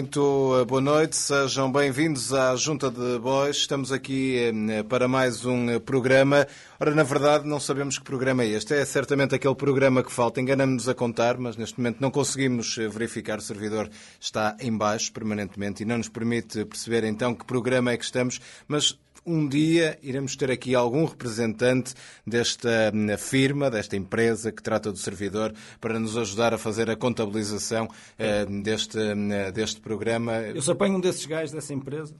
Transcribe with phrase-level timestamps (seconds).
[0.00, 1.14] Muito eh, boa noite.
[1.14, 3.54] Sejam bem-vindos à Junta de Bois.
[3.54, 6.46] Estamos aqui eh, para mais um eh, programa.
[6.80, 8.72] Ora, na verdade, não sabemos que programa é este.
[8.72, 10.40] É certamente aquele programa que falta.
[10.40, 13.40] Enganamos-nos a contar, mas neste momento não conseguimos verificar.
[13.40, 17.98] O servidor está em baixo permanentemente e não nos permite perceber então que programa é
[17.98, 18.40] que estamos.
[18.66, 21.94] Mas um dia iremos ter aqui algum representante
[22.26, 26.96] desta hum, firma, desta empresa que trata do servidor, para nos ajudar a fazer a
[26.96, 30.32] contabilização uh, deste, uh, deste programa.
[30.32, 32.14] Eu só apanho um desses gajos dessa empresa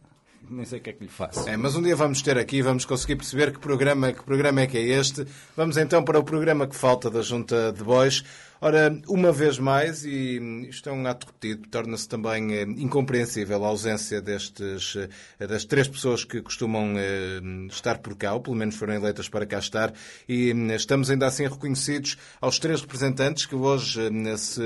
[0.51, 1.49] nem sei o que é que lhe faço.
[1.49, 4.67] É, mas um dia vamos ter aqui, vamos conseguir perceber que programa, que programa é
[4.67, 5.25] que é este.
[5.57, 8.25] Vamos então para o programa que falta da Junta de Bois.
[8.63, 13.69] Ora, uma vez mais, e isto é um ato repetido, torna-se também eh, incompreensível a
[13.69, 14.97] ausência destes,
[15.39, 19.31] eh, das três pessoas que costumam eh, estar por cá, ou pelo menos foram eleitas
[19.31, 19.95] para cá estar,
[20.29, 23.99] e estamos ainda assim reconhecidos aos três representantes que hoje,
[24.37, 24.61] se,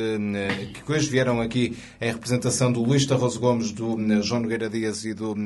[0.84, 5.14] que hoje vieram aqui em representação do Luís Tarroso Gomes, do João Nogueira Dias e
[5.14, 5.36] do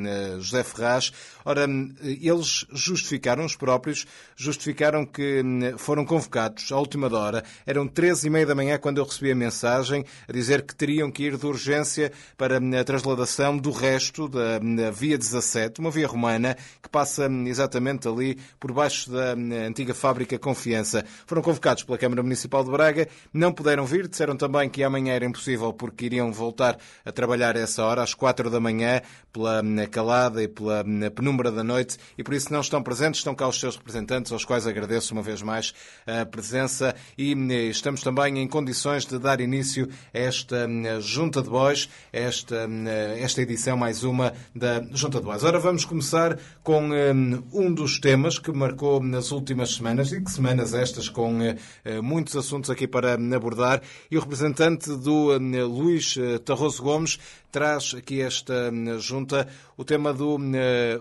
[0.40, 1.12] José Ferraz.
[1.44, 1.66] Ora,
[2.02, 5.42] eles justificaram, os próprios, justificaram que
[5.76, 9.34] foram convocados à última hora, eram três e meia da manhã quando eu recebi a
[9.34, 14.60] mensagem a dizer que teriam que ir de urgência para a trasladação do resto da
[14.92, 19.32] Via 17, uma via romana que passa exatamente ali por baixo da
[19.66, 21.04] antiga fábrica Confiança.
[21.26, 25.24] Foram convocados pela Câmara Municipal de Braga, não puderam vir, disseram também que amanhã era
[25.24, 30.40] impossível porque iriam voltar a trabalhar a essa hora, às quatro da manhã, pela calada
[30.42, 33.74] e pela penumbra da noite, e por isso não estão presentes, estão cá os seus
[33.74, 35.74] representantes, aos quais agradeço uma vez mais
[36.06, 37.32] a presença e
[37.68, 42.84] estamos também em condições de dar início a esta hum, Junta de Bois, esta, hum,
[42.86, 45.42] esta edição mais uma da Junta de Bois.
[45.44, 50.30] Ora, vamos começar com hum, um dos temas que marcou nas últimas semanas, e que
[50.30, 53.80] semanas estas, com eh, muitos assuntos aqui para abordar,
[54.10, 57.18] e o representante do Luís eh, Tarroso Gomes
[57.50, 60.38] traz aqui esta junta o tema do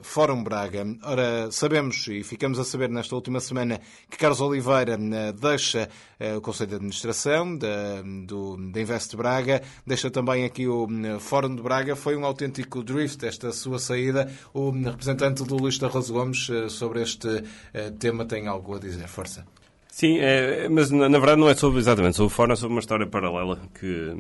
[0.02, 0.86] Fórum Braga.
[1.04, 4.98] Ora, sabemos e ficamos a saber nesta última semana que Carlos Oliveira
[5.40, 10.88] deixa eh, o Conselho de Administração da, do, da Invest Braga, deixa também aqui o
[11.20, 11.96] Fórum de Braga.
[11.96, 14.32] Foi um autêntico drift esta sua saída.
[14.54, 17.44] O representante do Luís Tarroso Gomes eh, sobre este
[17.74, 19.08] eh, tema tem algo a dizer.
[19.08, 19.57] Força.
[19.98, 22.76] Sim, é, mas na, na, verdade não é sobre exatamente sobre o fórum, é sobre
[22.76, 24.16] uma história paralela que,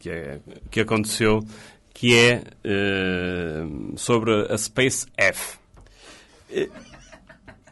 [0.00, 1.40] que, é, que aconteceu,
[1.94, 5.56] que é uh, sobre a Space F.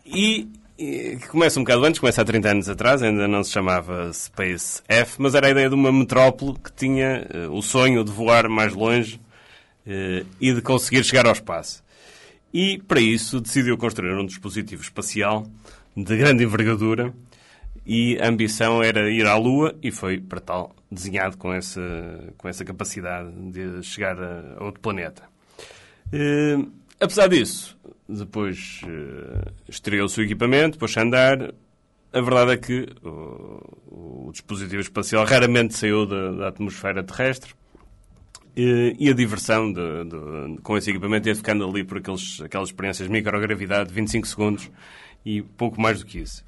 [0.06, 4.12] E que começa um bocado antes, começa há 30 anos atrás, ainda não se chamava
[4.12, 8.12] Space F, mas era a ideia de uma metrópole que tinha uh, o sonho de
[8.12, 9.20] voar mais longe
[9.84, 11.82] uh, e de conseguir chegar ao espaço.
[12.54, 15.44] E, para isso, decidiu construir um dispositivo espacial
[15.96, 17.12] de grande envergadura
[17.88, 21.80] e a ambição era ir à Lua e foi, para tal, desenhado com essa,
[22.36, 25.22] com essa capacidade de chegar a, outro planeta.
[26.12, 31.54] Uh, apesar disso, depois uh, estreou-se o equipamento, depois a andar.
[32.12, 37.54] A verdade é que o, o dispositivo espacial raramente saiu da, da atmosfera terrestre
[38.54, 42.68] e, e a diversão de, de, com esse equipamento ia ficando ali por aqueles, aquelas
[42.68, 44.70] experiências de microgravidade, 25 segundos
[45.24, 46.44] e pouco mais do que isso.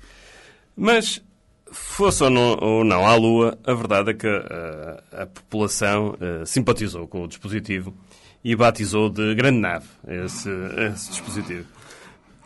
[0.77, 1.23] Mas,
[1.71, 6.47] fosse ou não, ou não à Lua, a verdade é que a, a população uh,
[6.47, 7.95] simpatizou com o dispositivo
[8.43, 10.49] e batizou de Grande Nave esse,
[10.93, 11.67] esse dispositivo.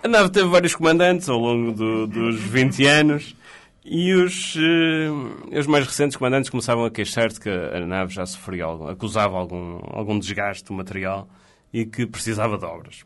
[0.02, 3.34] A nave teve vários comandantes ao longo do, dos 20 anos
[3.84, 8.64] e os, uh, os mais recentes comandantes começavam a queixar-se que a nave já sofria
[8.64, 11.28] algo, acusava algum, algum desgaste do material
[11.72, 13.04] e que precisava de obras.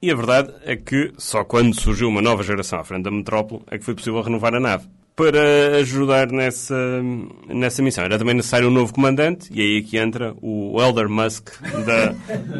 [0.00, 3.62] E a verdade é que só quando surgiu uma nova geração à frente da metrópole
[3.68, 4.86] é que foi possível renovar a nave
[5.16, 6.76] para ajudar nessa,
[7.48, 8.04] nessa missão.
[8.04, 11.48] Era também necessário um novo comandante, e aí que entra o Elder Musk
[11.84, 12.14] da,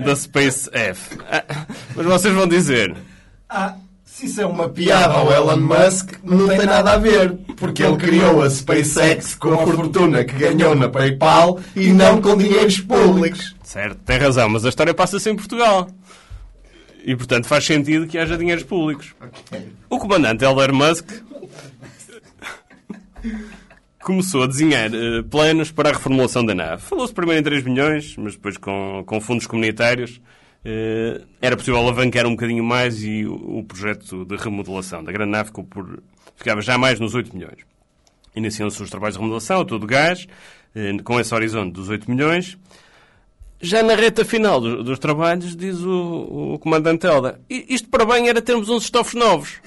[0.04, 1.16] da Space F.
[1.30, 1.44] Ah,
[1.94, 2.96] mas vocês vão dizer.
[3.48, 7.84] Ah, se isso é uma piada ao Elon Musk, não tem nada a ver, porque
[7.84, 12.80] ele criou a SpaceX com a fortuna que ganhou na PayPal e não com dinheiros
[12.80, 13.54] públicos.
[13.62, 15.88] Certo, tem razão, mas a história passa-se em Portugal.
[17.08, 19.14] E, portanto, faz sentido que haja dinheiros públicos.
[19.88, 21.08] O comandante Elder Musk
[23.99, 26.82] começou a desenhar uh, planos para a reformulação da nave.
[26.82, 30.20] Falou-se primeiro em 3 milhões, mas depois com, com fundos comunitários
[30.66, 35.31] uh, era possível alavancar um bocadinho mais e o, o, projeto de remodelação da grande
[35.31, 36.02] nave ficou por,
[36.37, 37.61] ficava já mais nos 8 milhões.
[38.37, 40.28] Iniciam-se os trabalhos de remodelação, todo gás,
[40.76, 42.58] uh, com esse horizonte dos 8 milhões.
[43.60, 48.28] Já na reta final do, dos trabalhos, diz o, o comandante Helder, isto para bem
[48.28, 49.60] era termos uns estofos novos.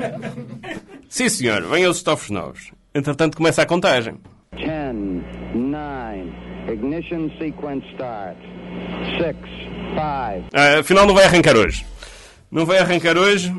[1.08, 2.72] Sim, senhor, venham os estofos novos.
[2.94, 4.16] Entretanto, começa a contagem.
[4.52, 4.66] 10,
[5.54, 8.36] 9, Ignition sequence start.
[9.18, 9.36] Six,
[9.94, 10.46] five.
[10.54, 11.84] Ah, afinal, não vai arrancar hoje.
[12.50, 13.52] Não vai arrancar hoje,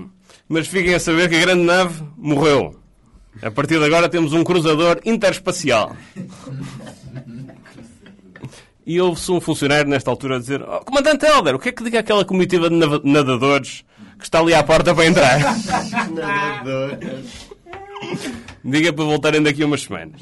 [0.48, 2.80] mas fiquem a saber que a grande nave morreu.
[3.42, 5.96] A partir de agora temos um cruzador interespacial.
[8.86, 11.84] E houve-se um funcionário nesta altura a dizer: oh, Comandante Helder, o que é que
[11.84, 13.86] diga aquela comitiva de nadadores
[14.18, 15.40] que está ali à porta para entrar?
[18.64, 20.22] Diga para voltarem daqui a umas semanas.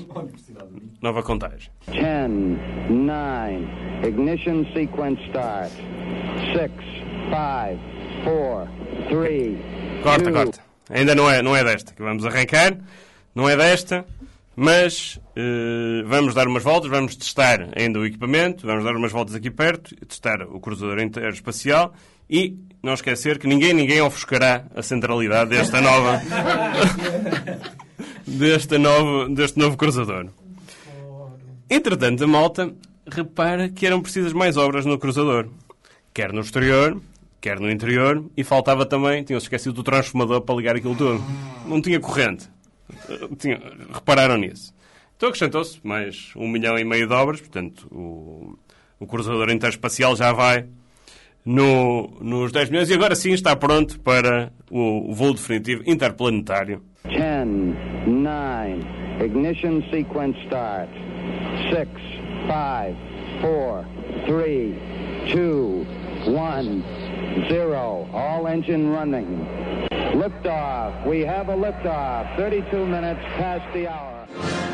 [1.02, 1.70] Nova contagem.
[1.86, 2.58] Ten,
[2.90, 3.68] nine.
[4.04, 5.72] Ignition sequence start.
[6.54, 6.74] Six,
[7.30, 7.80] five,
[8.24, 8.68] four,
[9.10, 9.58] three.
[10.04, 10.60] Corta, two, corta.
[10.90, 12.78] Ainda não é, não é desta que vamos arrancar.
[13.34, 14.06] Não é desta.
[14.56, 15.20] Mas
[16.06, 19.96] vamos dar umas voltas, vamos testar ainda o equipamento, vamos dar umas voltas aqui perto,
[20.06, 21.94] testar o cruzador interespacial
[22.30, 26.22] e não esquecer que ninguém, ninguém ofuscará a centralidade desta nova,
[28.26, 30.28] desta nova, deste novo cruzador.
[31.70, 32.74] Entretanto, a malta
[33.08, 35.48] repara que eram precisas mais obras no cruzador.
[36.14, 37.02] Quer no exterior,
[37.40, 41.24] quer no interior, e faltava também, tinham-se esquecido do transformador para ligar aquilo tudo.
[41.66, 42.50] Não tinha corrente.
[43.10, 43.62] Eh, Tinha-
[43.94, 44.74] repararam nisso.
[45.22, 48.58] Então acrescentou-se mais um milhão e meio de obras, portanto, o,
[49.00, 50.66] o cruzador interespacial já vai
[51.46, 56.82] no- nos 10 milhões e agora sim está pronto para o, voo definitivo interplanetário.
[57.04, 57.76] Ten,
[58.08, 58.84] nine.
[59.24, 60.90] Ignition sequence start.
[61.70, 61.92] Six,
[62.48, 62.98] five,
[63.42, 63.86] four,
[64.26, 64.74] three,
[65.32, 65.86] two,
[66.26, 66.84] one,
[67.48, 68.10] zero.
[68.12, 69.28] All engine running.
[70.16, 71.06] Liftoff.
[71.06, 72.36] We have a liftoff.
[72.38, 74.71] 32 minutes past the hour.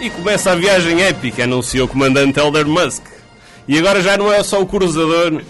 [0.00, 3.02] E começa a viagem épica, anunciou o comandante Elder Musk.
[3.66, 5.42] E agora já não é só o cruzador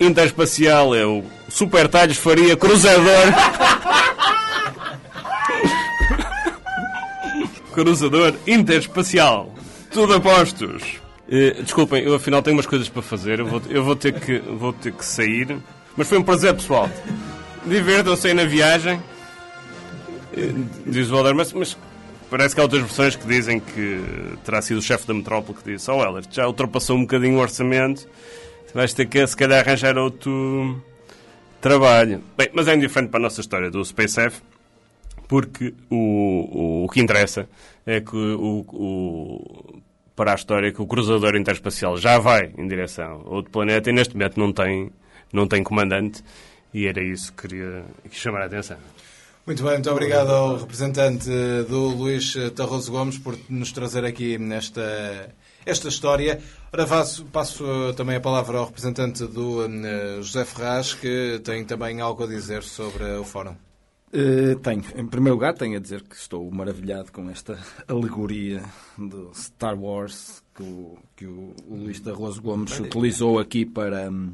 [0.00, 3.04] interespacial, é o Super Talhos Faria Cruzador.
[7.72, 9.54] cruzador interespacial.
[9.90, 10.82] Tudo a postos.
[11.30, 13.40] Eh, desculpem, eu afinal tenho umas coisas para fazer.
[13.40, 15.58] Eu vou, eu vou ter, que, vou ter que sair.
[15.96, 16.88] Mas foi um prazer, pessoal.
[17.66, 19.00] Divirtam-se aí na viagem.
[20.36, 20.52] Eh,
[20.86, 21.76] Diz o Musk, mas
[22.30, 24.00] parece que há outras versões que dizem que
[24.44, 27.40] terá sido o chefe da metrópole que disse: Oh, Heller, já ultrapassou um bocadinho o
[27.40, 28.08] orçamento,
[28.74, 30.82] vais ter que, se calhar, arranjar outro
[31.60, 32.22] trabalho.
[32.36, 34.40] Bem, mas é indiferente para a nossa história do SpaceF,
[35.28, 37.48] porque o, o, o que interessa
[37.86, 39.80] é que o, o-
[40.16, 43.92] para a história que o cruzador interespacial já vai em direção a outro planeta e
[43.92, 44.90] neste momento não tem,
[45.32, 46.22] não tem comandante.
[46.72, 48.76] E era isso que queria que chamar a atenção.
[49.50, 51.28] Muito bem, muito obrigado ao representante
[51.68, 55.34] do Luís Tarroso Gomes por nos trazer aqui nesta
[55.66, 56.40] esta história.
[56.72, 61.64] Ora, passo, passo eh, também a palavra ao representante do eh, José Ferraz, que tem
[61.64, 63.56] também algo a dizer sobre o fórum.
[64.12, 64.84] Eh, tenho.
[64.94, 67.58] Em primeiro lugar, tenho a dizer que estou maravilhado com esta
[67.88, 68.62] alegoria
[68.96, 74.08] do Star Wars que o, que o, o Luís da Rosa Gomes utilizou aqui para,
[74.08, 74.32] hum,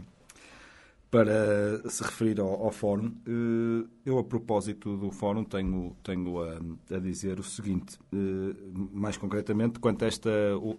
[1.10, 3.12] para se referir ao, ao fórum.
[3.26, 6.58] Eh, eu, a propósito do fórum, tenho, tenho a,
[6.94, 8.54] a dizer o seguinte, eh,
[8.92, 10.30] mais concretamente, quanto a esta,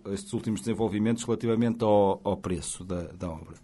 [0.05, 3.55] a estes últimos desenvolvimentos relativamente ao, ao preço da, da obra.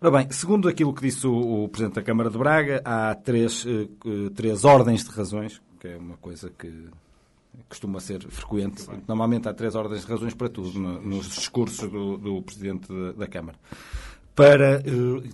[0.00, 3.64] Ora bem, segundo aquilo que disse o, o Presidente da Câmara de Braga, há três,
[3.66, 3.88] eh,
[4.34, 6.88] três ordens de razões, que é uma coisa que
[7.68, 8.86] costuma ser frequente.
[9.08, 13.26] Normalmente há três ordens de razões para tudo no- nos discursos do, do Presidente da
[13.26, 13.58] Câmara.
[14.36, 14.82] Para eh,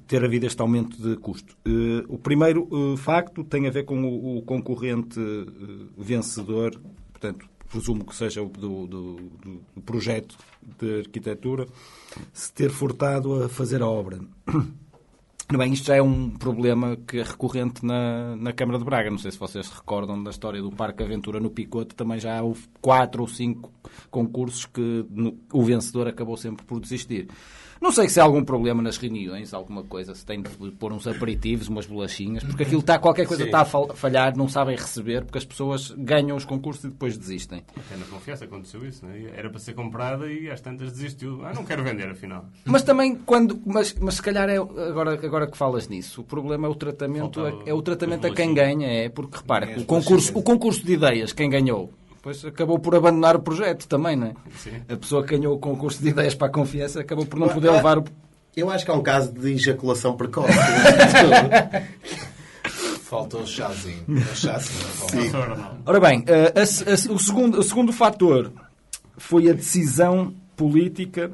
[0.07, 1.57] ter havido este aumento de custo.
[1.67, 5.19] Eh, o primeiro eh, facto tem a ver com o, concorrente
[5.99, 6.81] vencedor,
[7.11, 10.37] portanto, presumo que seja o do, do- do- projeto
[10.79, 11.67] de arquitetura,
[12.33, 14.21] se ter furtado a fazer a obra.
[15.51, 19.11] Bem, isto já é um problema que é recorrente na, na Câmara de Braga.
[19.11, 21.95] Não sei se vocês se recordam da história do Parque Aventura no Picote.
[21.95, 23.71] Também já houve quatro ou cinco
[24.11, 27.29] concursos que no- o vencedor acabou sempre por desistir.
[27.83, 30.49] Não sei se há algum problema nas reuniões, alguma coisa, se tem de
[30.79, 34.49] pôr uns aperitivos, umas bolachinhas, porque aquilo está, qualquer coisa está a fal- falhar, não
[34.49, 37.65] sabem receber, porque as pessoas ganham os concursos e depois desistem.
[37.77, 39.33] Até na confiança aconteceu isso, né?
[39.37, 41.45] Era para ser comprada e às tantas desistiu.
[41.45, 42.45] Ah, não quero vender afinal.
[42.65, 43.61] Mas também quando.
[43.67, 47.41] Mas, mas se calhar é, agora, agora que falas nisso, o problema é o tratamento,
[47.41, 50.87] Faltava é o tratamento a quem ganha, é porque repara, Ganha o concurso, o concurso
[50.87, 54.35] de ideias, quem ganhou, depois acabou por abandonar o projeto também, não é?
[54.57, 54.71] Sim.
[54.89, 57.71] A pessoa que ganhou o concurso de ideias para a confiança acabou por não poder
[57.73, 58.05] levar o.
[58.57, 60.53] Eu acho que há um caso de ejaculação precoce.
[63.03, 64.05] Falta o chazinho.
[64.09, 65.31] O chazinho.
[65.31, 65.77] falta.
[65.85, 68.53] Ora bem, eh, a a se- o, segundo, o segundo fator
[69.19, 71.31] foi a decisão política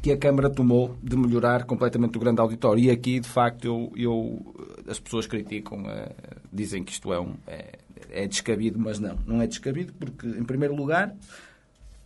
[0.00, 2.82] que a Câmara tomou de melhorar completamente o grande auditório.
[2.82, 4.54] E aqui, de facto, eu, eu-
[4.88, 6.10] as pessoas criticam, eh,
[6.52, 7.78] dizem que isto é um, é,
[8.10, 9.18] é descabido, mas não.
[9.26, 11.14] Não é descabido porque, em primeiro lugar,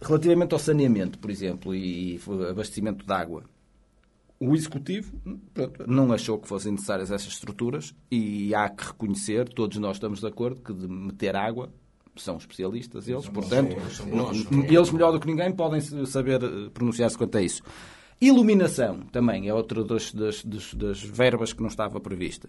[0.01, 3.45] relativamente ao saneamento, por exemplo, e abastecimento de água,
[4.39, 5.13] o Executivo
[5.55, 10.21] pronto, não achou que fossem necessárias essas estruturas e há que reconhecer, todos nós estamos
[10.21, 11.71] de acordo, que de meter água
[12.17, 13.77] são especialistas eles, portanto,
[14.69, 17.63] eles melhor do que ninguém podem saber eh, pronunciar-se quanto a isso.
[18.21, 22.49] Iluminação também é outra das, das, das verbas que não estava prevista.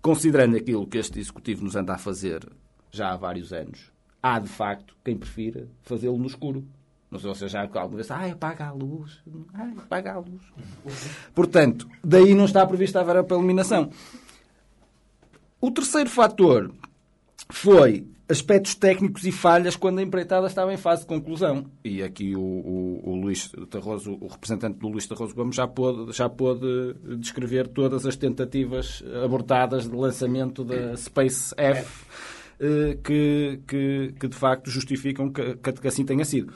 [0.00, 2.48] Considerando aquilo que este Executivo nos anda a fazer
[2.92, 3.90] já há vários anos,
[4.22, 6.64] há de facto quem prefira fazê-lo no escuro.
[7.10, 9.20] Não sei se você já alguma vez, ai, apaga a luz,
[9.52, 10.42] ai, apaga a luz.
[11.34, 13.90] Portanto, daí não está prevista a verba para iluminação.
[15.60, 16.72] O terceiro fator
[17.50, 21.66] foi aspectos técnicos e falhas quando a empreitada estava em fase de conclusão.
[21.84, 26.12] E aqui o, o, o Luís Tarroso, o representante do Luís Tarroso Gomes, já pôde,
[26.12, 32.41] já pôde descrever todas as tentativas abortadas de lançamento da Space F eh,
[33.02, 36.52] que, que, que de facto justificam que, que assim tenha sido.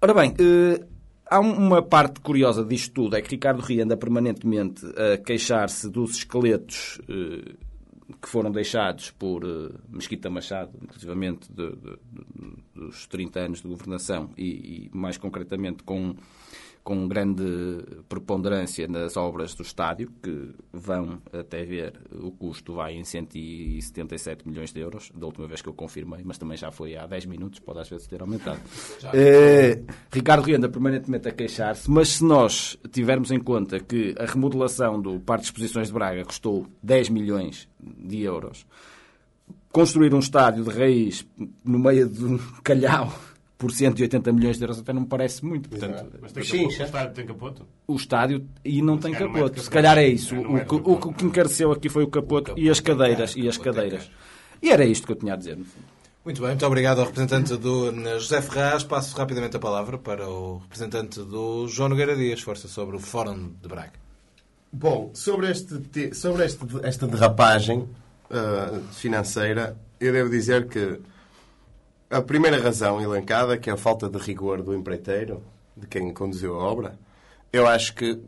[0.00, 0.84] Ora bem, eh,
[1.26, 6.18] há uma parte curiosa disto tudo, é que Ricardo Ria anda permanentemente a queixar-se dos
[6.18, 7.54] esqueletos eh,
[8.20, 9.42] que foram deixados por
[9.88, 11.98] Mesquita Machado, inclusivamente de, de,
[12.76, 16.14] dos 30 anos de governação e, e mais concretamente com
[16.86, 17.42] com grande
[18.08, 24.72] preponderância nas obras do estádio, que vão até ver, o custo vai em 177 milhões
[24.72, 27.58] de euros, da última vez que eu confirmei, mas também já foi há 10 minutos,
[27.58, 28.60] pode às vezes ter aumentado.
[29.12, 35.02] É, Ricardo Rienda permanentemente a queixar-se, mas se nós tivermos em conta que a remodelação
[35.02, 38.64] do Parque de Exposições de Braga custou 10 milhões de euros,
[39.72, 41.26] construir um estádio de raiz
[41.64, 43.12] no meio de um calhau
[43.58, 45.68] por 180 milhões de euros até não me parece muito.
[45.68, 47.66] Portanto, Mas tem capoto, o estádio tem capoto?
[47.86, 49.60] O estádio e não tem capoto.
[49.60, 50.34] Se calhar é isso.
[50.34, 53.34] O, o, o, que encareceu aqui foi o capoto e as cadeiras.
[53.36, 54.10] E as cadeiras.
[54.62, 55.84] E era isto que eu tinha a dizer, no fundo.
[56.24, 58.82] Muito bem, muito obrigado ao representante do José Ferraz.
[58.82, 63.52] Passo rapidamente a palavra para o representante do João Nogueira Dias, força sobre o Fórum
[63.62, 63.92] de Braga.
[64.72, 67.88] Bom, sobre, este, sobre este, esta derrapagem
[68.30, 71.00] uh, financeira, eu devo dizer que
[72.10, 75.42] a primeira razão elencada, que é a falta de rigor do empreiteiro,
[75.76, 76.98] de quem conduziu a obra,
[77.52, 78.18] eu acho que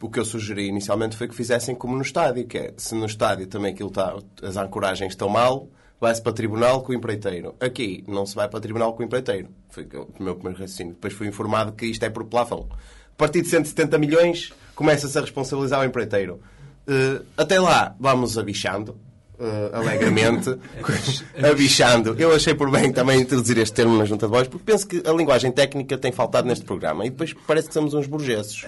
[0.00, 3.06] o que eu sugeri inicialmente foi que fizessem como no estádio, que é, se no
[3.06, 5.68] estádio também aquilo está, as ancoragens estão mal,
[6.00, 7.54] vai-se para tribunal com o empreiteiro.
[7.60, 9.48] Aqui não se vai para tribunal com o empreiteiro.
[9.70, 10.94] Foi o meu primeiro raciocínio.
[10.94, 12.68] Depois fui informado que isto é por plafão.
[12.70, 16.40] A partir de 170 milhões, começa-se a responsabilizar o empreiteiro.
[16.86, 18.96] Uh, até lá, vamos abichando
[19.38, 20.56] uh, alegremente,
[21.42, 22.14] abichando.
[22.18, 25.02] Eu achei por bem também introduzir este termo na Junta de Voz, porque penso que
[25.06, 27.04] a linguagem técnica tem faltado neste programa.
[27.04, 28.64] E depois parece que somos uns burgueses.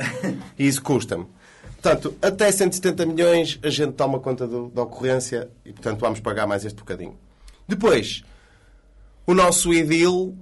[0.58, 1.26] E isso custa-me.
[1.80, 6.46] Portanto, até 170 milhões a gente toma conta do, da ocorrência e, portanto, vamos pagar
[6.46, 7.16] mais este bocadinho.
[7.68, 8.24] Depois,
[9.26, 10.36] o nosso edil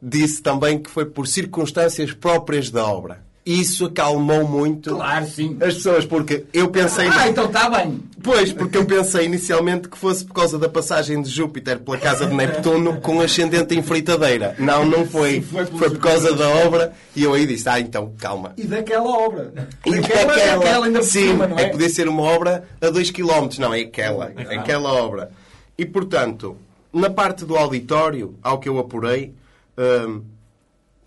[0.00, 5.56] disse também que foi por circunstâncias próprias da obra isso acalmou muito claro, sim.
[5.62, 7.08] as pessoas, porque eu pensei.
[7.08, 7.98] Ah, então está bem.
[8.22, 12.26] Pois, porque eu pensei inicialmente que fosse por causa da passagem de Júpiter pela casa
[12.26, 14.54] de Neptuno com ascendente em fritadeira.
[14.58, 15.40] Não, não foi.
[15.40, 18.52] foi, foi por causa da obra e eu aí disse: Ah, então calma.
[18.54, 19.50] E daquela obra.
[19.86, 21.62] E daquela, daquela ainda sim, cima, é?
[21.62, 21.68] é?
[21.70, 23.48] Podia ser uma obra a 2 km.
[23.58, 24.30] Não, é aquela.
[24.36, 25.30] É aquela obra.
[25.78, 26.54] E portanto,
[26.92, 29.32] na parte do auditório, ao que eu apurei.
[29.78, 30.22] Hum,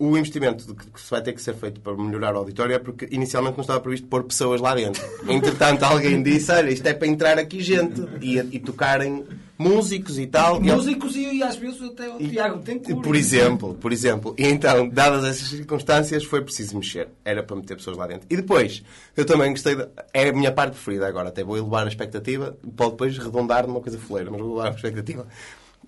[0.02, 3.06] o investimento que se vai ter que ser feito para melhorar o auditório é porque
[3.12, 5.00] inicialmente não estava previsto pôr pessoas lá dentro.
[5.28, 9.24] Entretanto, alguém disse: Olha, isto é para entrar aqui gente e, e tocarem
[9.56, 10.60] músicos e tal.
[10.60, 14.34] Músicos e, e às vezes até o Tiago tem que Por exemplo, por exemplo.
[14.36, 17.08] E então, dadas essas circunstâncias, foi preciso mexer.
[17.24, 18.26] Era para meter pessoas lá dentro.
[18.28, 18.82] E depois,
[19.16, 19.76] eu também gostei.
[19.76, 21.28] De, é a minha parte preferida agora.
[21.28, 22.58] Até vou elevar a expectativa.
[22.76, 25.28] Pode depois redondar numa coisa foleira, mas vou elevar a expectativa.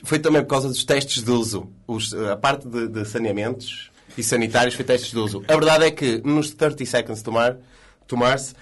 [0.05, 1.69] Foi também por causa dos testes de uso.
[1.85, 5.45] Os, a parte de, de saneamentos e sanitários foi testes de uso.
[5.49, 7.57] A verdade é que nos 30 seconds tomar,
[8.07, 8.55] tomar-se,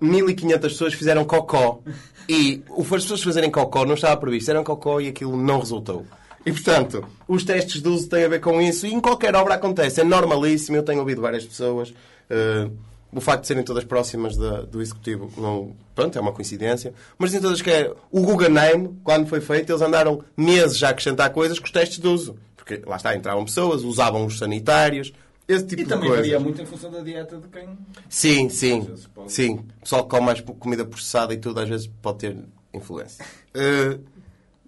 [0.00, 1.80] 1500 pessoas fizeram cocó.
[2.28, 4.46] E o as pessoas fazerem cocó não estava previsto.
[4.46, 6.04] Fizeram cocó e aquilo não resultou.
[6.44, 8.86] E, portanto, os testes de uso têm a ver com isso.
[8.86, 10.00] E em qualquer obra acontece.
[10.00, 10.76] É normalíssimo.
[10.76, 11.90] Eu tenho ouvido várias pessoas.
[11.90, 12.72] Uh,
[13.12, 16.94] o facto de serem todas próximas do Executivo, não, pronto, é uma coincidência.
[17.18, 17.92] Mas dizem todas que é...
[18.10, 22.08] O Guggenheim, quando foi feito, eles andaram meses a acrescentar coisas com os testes de
[22.08, 22.36] uso.
[22.62, 25.12] Porque lá está, entravam pessoas, usavam os sanitários,
[25.48, 26.26] esse tipo e de também coisas.
[26.26, 27.76] varia muito em função da dieta de quem.
[28.08, 28.88] Sim, sim.
[29.12, 29.32] Pode...
[29.32, 29.54] Sim.
[29.54, 32.36] O pessoal que come mais comida processada e tudo, às vezes pode ter
[32.72, 33.24] influência.
[33.48, 34.00] Uh,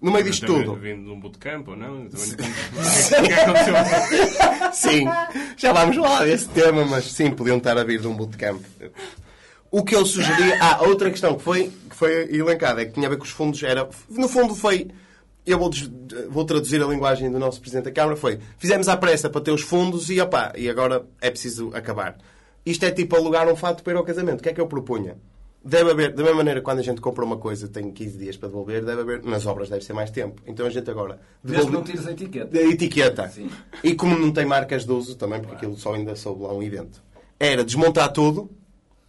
[0.01, 0.75] no meio disto tudo.
[0.75, 2.09] Vindo de um bootcamp ou não?
[2.11, 2.35] Sim.
[4.73, 5.05] sim,
[5.55, 8.61] já vamos falar desse tema, mas sim, podiam estar a vir de um bootcamp.
[9.71, 10.57] O que eu sugeria.
[10.61, 13.29] Ah, outra questão que foi, que foi elencada é que tinha a ver com os
[13.29, 13.63] fundos.
[13.63, 14.91] Era, no fundo, foi
[15.45, 15.69] eu vou,
[16.29, 19.51] vou traduzir a linguagem do nosso Presidente da Câmara, foi fizemos à pressa para ter
[19.51, 22.17] os fundos e, opá, e agora é preciso acabar.
[22.65, 24.39] Isto é tipo alugar um fato para ir ao casamento.
[24.39, 25.17] O que é que eu propunha?
[25.63, 28.49] Deve haver, da mesma maneira, quando a gente compra uma coisa tem 15 dias para
[28.49, 30.41] devolver, deve haver, nas obras deve ser mais tempo.
[30.45, 31.19] Então a gente agora...
[31.43, 32.45] Desde que não devolve- tires a etiqueta.
[32.45, 33.27] da etiqueta.
[33.29, 33.49] Sim.
[33.83, 36.61] E como não tem marcas de uso também, porque aquilo só ainda soube lá um
[36.61, 37.01] evento,
[37.39, 38.49] era desmontar tudo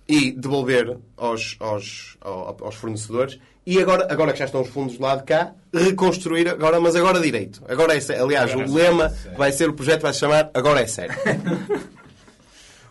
[0.09, 3.39] e devolver aos, aos, ao- aos fornecedores.
[3.67, 6.95] E agora, agora que já estão os fundos do lado de cá, reconstruir agora, mas
[6.95, 7.65] agora direito.
[7.69, 8.23] Agora é sério.
[8.23, 11.17] Aliás, o lema que vai ser o projeto vai se chamar Agora é sério.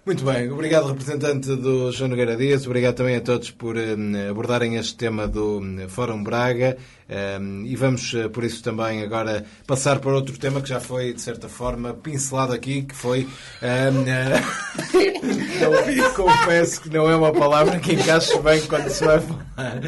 [0.05, 3.95] Muito bem, obrigado representante do João Nogueira Dias, obrigado também a todos por eh,
[4.29, 6.77] abordarem este tema do eh, Fórum Braga
[7.09, 11.21] eh, e vamos por isso também agora passar para outro tema que já foi de
[11.21, 13.27] certa forma pincelado aqui, que foi
[15.59, 19.81] não, confesso que não é uma palavra que encaixe bem quando se vai falar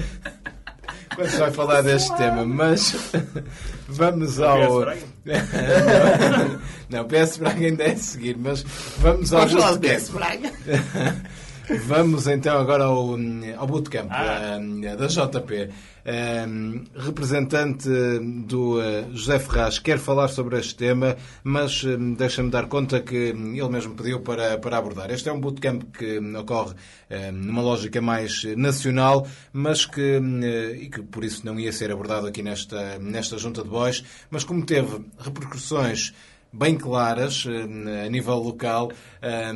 [1.18, 2.96] quando se vai falar deste tema, mas
[3.90, 4.86] vamos ao.
[6.90, 8.64] Não, PS Braga ainda é a seguir, mas
[9.00, 9.48] vamos ao.
[9.48, 9.96] Vamos falar de.
[9.96, 10.52] PS Braga.
[11.70, 13.18] Vamos então agora ao,
[13.58, 15.70] ao bootcamp da, da JP.
[16.08, 17.90] Um, representante
[18.46, 23.16] do uh, José Ferraz quer falar sobre este tema, mas um, deixa-me dar conta que
[23.16, 25.12] ele mesmo pediu para, para abordar.
[25.12, 26.74] Este é um bootcamp que ocorre
[27.12, 31.92] um, numa lógica mais nacional, mas que, um, e que por isso não ia ser
[31.92, 36.14] abordado aqui nesta, nesta junta de bois, mas como teve repercussões
[36.58, 39.54] bem claras eh, a nível local, eh,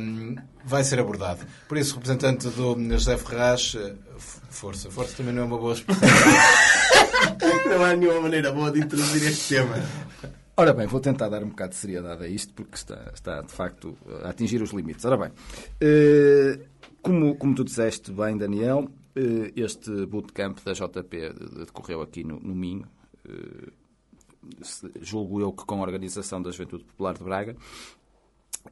[0.64, 1.44] vai ser abordado.
[1.68, 4.90] Por isso, representante do José Ferraz, eh, força.
[4.90, 6.08] Força também não é uma boa expressão.
[7.68, 9.74] Não há nenhuma maneira boa de introduzir este tema.
[10.56, 13.52] Ora bem, vou tentar dar um bocado de seriedade a isto, porque está, está de
[13.52, 15.04] facto a atingir os limites.
[15.04, 15.32] Ora bem,
[15.80, 16.60] eh,
[17.00, 18.88] como, como tu disseste bem, Daniel,
[19.56, 21.32] este bootcamp da JP
[21.66, 22.86] decorreu aqui no, no Minho,
[25.00, 27.56] julgo eu que com a Organização da Juventude Popular de Braga,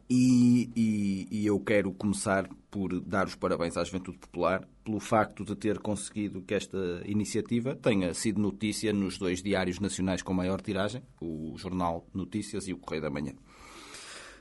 [0.08, 5.44] e, e- e eu quero começar por dar os parabéns à Juventude Popular pelo facto
[5.44, 10.60] de ter conseguido que esta iniciativa tenha sido notícia nos dois diários nacionais com maior
[10.60, 13.32] tiragem, o Jornal Notícias e o Correio da Manhã.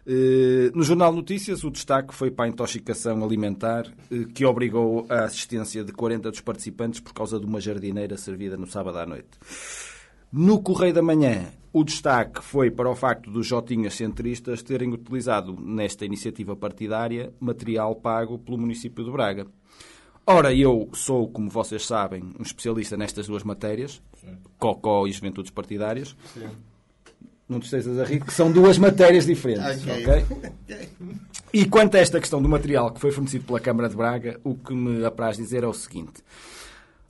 [0.06, 5.24] Eh, No Jornal Notícias, o destaque foi para a intoxicação alimentar eh, que obrigou a
[5.26, 9.30] assistência de 40 dos participantes por causa de uma jardineira servida no sábado à noite.
[10.32, 15.58] No Correio da Manhã, o destaque foi para o facto dos Jotinhas centristas terem utilizado
[15.60, 19.48] nesta iniciativa partidária material pago pelo município de Braga.
[20.28, 24.00] Ora, eu sou, como vocês sabem, um especialista nestas duas matérias,
[24.60, 26.16] Cocó e Juventudes Partidárias.
[27.48, 29.82] Não te estejas a rir, que são duas matérias diferentes.
[29.84, 30.26] Ok.
[30.30, 30.90] ok?
[31.52, 34.54] E quanto a esta questão do material que foi fornecido pela Câmara de Braga, o
[34.54, 36.24] que me apraz dizer é o seguinte.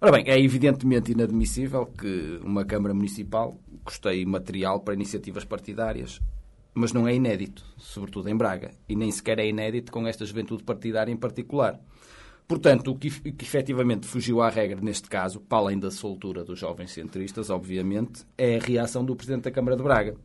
[0.01, 6.21] Ora bem, é evidentemente inadmissível que uma Câmara Municipal custeie material para iniciativas partidárias,
[6.73, 10.63] mas não é inédito, sobretudo em Braga, e nem sequer é inédito com esta juventude
[10.63, 11.77] partidária em particular.
[12.47, 16.57] Portanto, o que, que efetivamente fugiu à regra neste caso, para além da soltura dos
[16.57, 20.15] jovens centristas, obviamente, é a reação do Presidente da Câmara de Braga.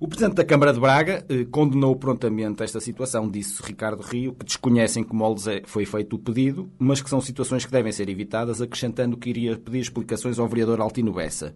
[0.00, 4.44] O Presidente da Câmara de Braga eh, condenou prontamente esta situação, disse Ricardo Rio, que
[4.46, 8.08] desconhecem como lhes é- foi feito o pedido, mas que são situações que devem ser
[8.08, 11.52] evitadas, acrescentando que iria pedir explicações ao vereador Altino Bessa.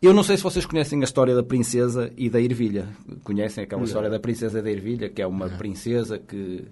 [0.00, 2.88] Eu não sei se vocês conhecem a história da princesa e da ervilha.
[3.22, 6.64] Conhecem aquela história da princesa e da ervilha, que é uma princesa que,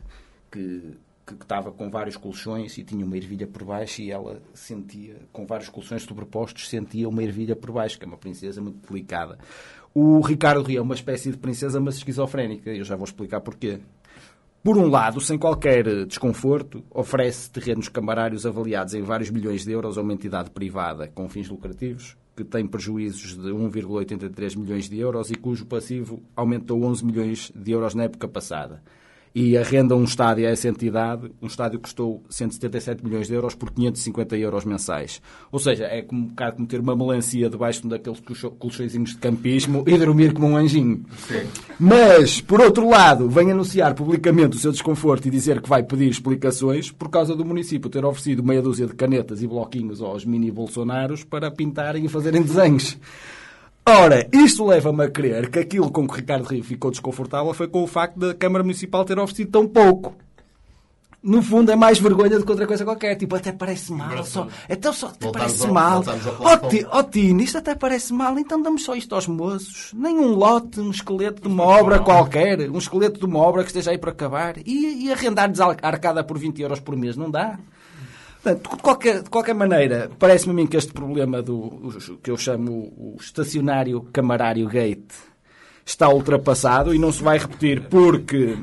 [0.51, 0.95] que,
[1.27, 5.45] que estava com vários colchões e tinha uma ervilha por baixo e ela sentia, com
[5.45, 9.37] vários colchões sobrepostos, sentia uma ervilha por baixo, que é uma princesa muito delicada.
[9.95, 12.71] O Ricardo Rio é uma espécie de princesa, mas esquizofrénica.
[12.71, 13.81] Eu já vou explicar porquê.
[14.63, 19.73] Por um lado, sem qualquer eh, desconforto, oferece terrenos camarários avaliados em vários milhões de
[19.73, 24.99] euros a uma entidade privada com fins lucrativos, que tem prejuízos de 1,83 milhões de
[24.99, 28.83] euros e cujo passivo aumentou 11 milhões de euros na época passada.
[29.35, 33.55] E arrenda um estádio a essa entidade, um estádio que custou 177 milhões de euros
[33.55, 35.21] por 550 euros mensais.
[35.53, 38.21] Ou seja, é como, um bocado como ter uma melancia debaixo de um daqueles
[38.59, 41.05] colchõezinhos de campismo e dormir como um anjinho.
[41.79, 46.09] Mas, por outro lado, vem anunciar publicamente o seu desconforto e dizer que vai pedir
[46.09, 50.51] explicações por causa do município ter oferecido meia dúzia de canetas e bloquinhos aos mini
[50.51, 52.97] Bolsonaros para pintarem e fazerem desenhos.
[53.89, 57.69] Ora, isto leva-me a crer que aquilo com que o Ricardo Rio ficou desconfortável foi
[57.69, 60.15] com o facto da Câmara Municipal ter oferecido tão pouco.
[61.21, 63.17] No fundo é mais vergonha do que outra coisa qualquer.
[63.17, 64.23] Tipo, até parece mal.
[64.25, 66.05] Só, então só até parece ao- mal.
[66.39, 68.39] Ó ó Tino, isto até parece mal.
[68.39, 69.93] Então damos só isto aos moços.
[69.95, 72.71] Nem um lote, um esqueleto de uma obra qualquer.
[72.71, 74.59] Um esqueleto de uma obra que esteja aí para acabar.
[74.65, 77.17] E, e arrendar-lhes a arcada por 20 euros por mês.
[77.17, 77.59] Não dá.
[78.49, 82.37] Portanto, de qualquer, de qualquer maneira, parece-me a mim que este problema do que eu
[82.37, 85.13] chamo o estacionário camarário gate
[85.85, 88.57] está ultrapassado e não se vai repetir porque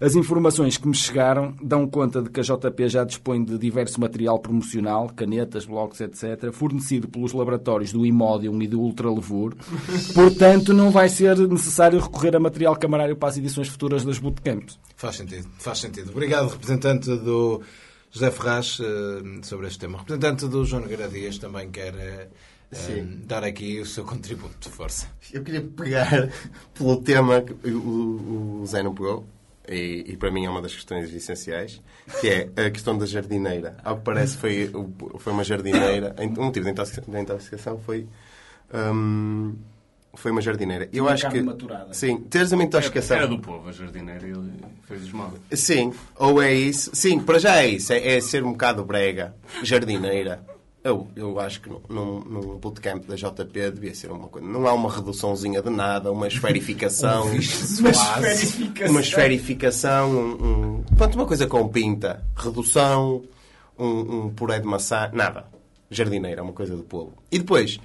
[0.00, 4.00] as informações que me chegaram dão conta de que a JP já dispõe de diverso
[4.00, 9.54] material promocional, canetas, blocos, etc., fornecido pelos laboratórios do Imodium e do Ultralevur.
[10.12, 14.78] Portanto, não vai ser necessário recorrer a material camarário para as edições futuras das bootcamps.
[14.96, 16.10] Faz sentido, faz sentido.
[16.10, 17.60] Obrigado, representante do
[18.12, 19.98] José Ferraz, eh, sobre este tema.
[19.98, 22.28] Representante do João Nogueira Dias também quer eh,
[22.72, 25.06] eh, dar aqui o seu contributo de força.
[25.32, 26.28] Eu queria pegar
[26.74, 29.24] pelo tema que o, o Zé não pegou,
[29.68, 31.80] e, e, para mim é uma das questões essenciais,
[32.20, 33.76] que é a questão da jardineira.
[33.84, 34.68] Ao que parece, foi,
[35.18, 36.16] foi uma jardineira.
[36.18, 38.08] Um motivo da intoxicação foi.
[38.74, 39.54] Um,
[40.14, 40.88] foi uma jardineira.
[40.92, 41.40] Eu acho que.
[41.40, 41.94] Maturada.
[41.94, 43.16] Sim, teres uma intoxicação.
[43.16, 45.32] Era do povo, a jardineira, e ele fez mal.
[45.52, 46.90] Sim, ou é isso.
[46.92, 47.92] Sim, para já é isso.
[47.92, 49.34] É, é ser um bocado brega.
[49.62, 50.44] Jardineira.
[50.82, 54.48] Eu, eu acho que num, num bootcamp da JP devia ser uma coisa.
[54.48, 57.26] Não há uma reduçãozinha de nada, uma esferificação.
[57.28, 57.36] uma
[57.90, 58.90] esferificação.
[58.90, 60.10] Uma esferificação.
[60.10, 62.24] Um, um, pronto, uma coisa com pinta.
[62.34, 63.22] Redução,
[63.78, 65.10] um, um puré de maçã.
[65.12, 65.44] Nada.
[65.90, 67.12] Jardineira, uma coisa do povo.
[67.30, 67.78] E depois,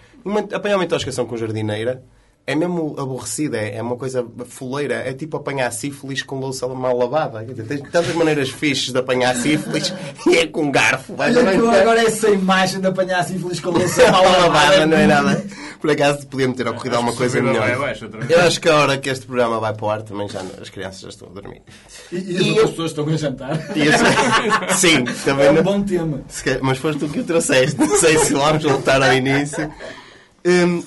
[0.53, 2.01] apanhar uma intoxicação com jardineira
[2.47, 4.95] é mesmo aborrecida, é, é uma coisa fuleira.
[4.95, 7.43] É tipo apanhar sífilis com louça mal lavada.
[7.43, 9.91] Tens tantas maneiras fixes de apanhar sífilis
[10.27, 11.15] e é com garfo.
[11.17, 15.43] Olha agora essa imagem de apanhar sífilis com louça mal lavada não é nada.
[15.81, 17.67] Por acaso podia-me ter ocorrido alguma coisa melhor.
[18.29, 20.69] Eu acho que a hora que este programa vai para o ar também já as
[20.69, 21.61] crianças já estão a dormir.
[22.11, 23.59] E, e as outras pessoas estão a jantar.
[24.77, 25.47] Sim, também.
[25.47, 26.21] É um bom tema.
[26.61, 27.79] Mas foste tu que o trouxeste.
[27.79, 29.71] Não sei se vamos voltar ao início.
[30.45, 30.83] Hum,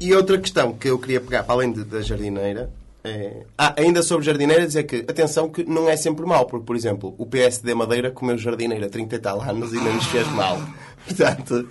[0.00, 2.70] e outra questão que eu queria pegar, para além de, da jardineira,
[3.06, 3.44] é...
[3.56, 7.14] Ah, ainda sobre jardineira, dizer que, atenção, que não é sempre mal, porque, por exemplo,
[7.16, 10.58] o PSD Madeira comeu jardineira há 30 e tal anos e não nos fez mal.
[11.06, 11.68] Portanto,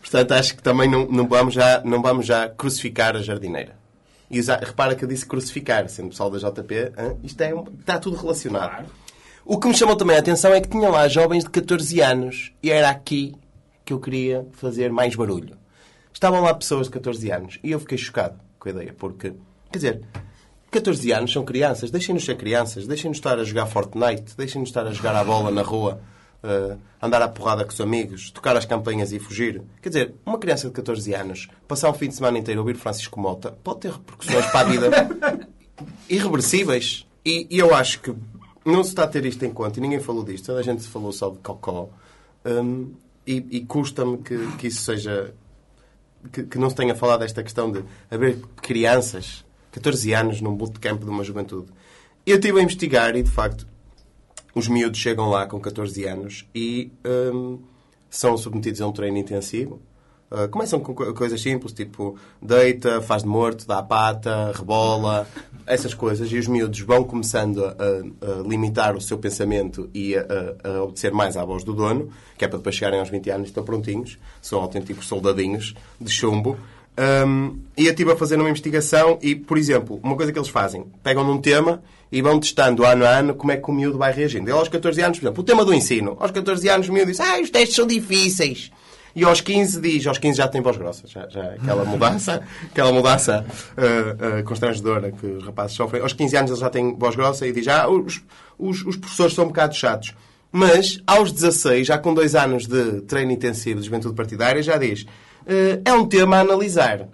[0.00, 3.76] portanto acho que também não, não, vamos já, não vamos já crucificar a jardineira.
[4.30, 7.18] E usar, repara que eu disse crucificar, sendo pessoal da JP, hein?
[7.22, 8.86] isto é, está tudo relacionado.
[9.44, 12.50] O que me chamou também a atenção é que tinha lá jovens de 14 anos
[12.62, 13.34] e era aqui
[13.84, 15.58] que eu queria fazer mais barulho.
[16.20, 17.58] Estavam lá pessoas de 14 anos.
[17.64, 19.32] E eu fiquei chocado com a ideia, porque,
[19.72, 20.02] quer dizer,
[20.70, 24.92] 14 anos são crianças, deixem-nos ser crianças, deixem-nos estar a jogar Fortnite, deixem-nos estar a
[24.92, 25.98] jogar a bola na rua,
[26.44, 29.62] uh, andar à porrada com os amigos, tocar as campanhas e fugir.
[29.80, 32.76] Quer dizer, uma criança de 14 anos, passar um fim de semana inteiro a ouvir
[32.76, 34.90] Francisco Mota, pode ter repercussões para a vida
[36.06, 37.06] irreversíveis.
[37.24, 38.14] E, e, eu acho que
[38.62, 40.86] não se está a ter isto em conta, e ninguém falou disto, toda a gente
[40.86, 41.88] falou só de cocó,
[42.44, 42.92] um,
[43.26, 45.34] e, e custa-me que, que isso seja
[46.32, 51.02] que, que, não se tenha falado desta questão de haver crianças, 14 anos, num bootcamp
[51.02, 51.68] de uma juventude.
[52.26, 53.66] Eu estive a investigar e, de facto,
[54.54, 56.92] os miúdos chegam lá com 14 anos e
[57.32, 57.60] hum,
[58.08, 59.80] são submetidos a um treino intensivo.
[60.52, 65.26] Começam com coisas simples, tipo deita, faz de morto, dá a pata, rebola,
[65.66, 66.30] essas coisas.
[66.30, 70.24] E os miúdos vão começando a, a limitar o seu pensamento e a,
[70.62, 73.48] a, obedecer mais à voz do dono, que é para depois chegarem aos 20 anos
[73.48, 74.18] estão prontinhos.
[74.40, 76.56] São autênticos soldadinhos de chumbo.
[77.26, 80.50] Um, e eu estive a fazer uma investigação e, por exemplo, uma coisa que eles
[80.50, 83.96] fazem, pegam num tema e vão testando ano a ano como é que o miúdo
[83.98, 84.48] vai reagindo.
[84.48, 86.16] Ele aos 14 anos, por exemplo, o tema do ensino.
[86.20, 88.70] Aos 14 anos o miúdo diz, ah, os testes são difíceis.
[89.14, 92.92] E aos 15 diz, aos 15 já tem voz grossa, já, já aquela mudança, aquela
[92.92, 93.44] mudança
[93.76, 96.02] uh, uh, constrangedora que os rapazes sofrem.
[96.02, 98.22] Aos 15 anos ele já tem voz grossa e diz, ah, os,
[98.58, 100.14] os, os professores são um bocado chatos.
[100.52, 105.02] Mas, aos 16, já com dois anos de treino intensivo de juventude partidária, já diz,
[105.02, 107.08] uh, é um tema a analisar.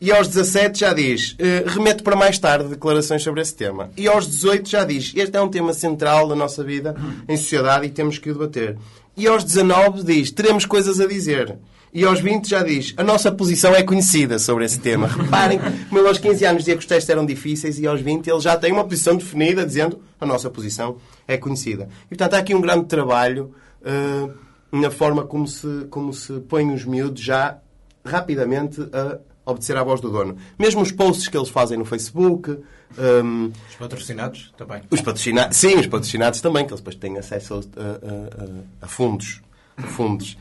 [0.00, 3.90] E aos 17 já diz, uh, remete para mais tarde declarações sobre esse tema.
[3.96, 6.96] E aos 18 já diz, este é um tema central da nossa vida
[7.28, 8.76] em sociedade e temos que o debater.
[9.16, 11.58] E aos 19 diz, teremos coisas a dizer.
[11.92, 15.06] E aos 20 já diz, a nossa posição é conhecida sobre esse tema.
[15.12, 18.28] Reparem, como ele aos 15 anos dizia que os testes eram difíceis e aos 20
[18.28, 20.96] ele já tem uma posição definida dizendo a nossa posição
[21.28, 21.90] é conhecida.
[22.06, 24.32] E portanto há aqui um grande trabalho uh,
[24.74, 27.58] na forma como se, como se põe os miúdos já
[28.02, 30.36] rapidamente a obedecer à voz do dono.
[30.58, 32.58] Mesmo os posts que eles fazem no Facebook,
[32.98, 34.82] um, os patrocinados também.
[34.90, 39.40] Os patrocinados, sim, os patrocinados também, que eles depois têm acesso a, a, a fundos.
[39.76, 40.36] A fundos.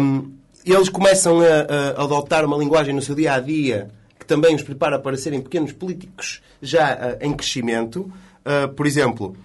[0.00, 0.32] Um,
[0.64, 4.98] eles começam a, adotar uma linguagem no seu dia a dia que também os prepara
[4.98, 8.10] para serem pequenos políticos já uh, em crescimento.
[8.40, 9.36] Uh, por exemplo,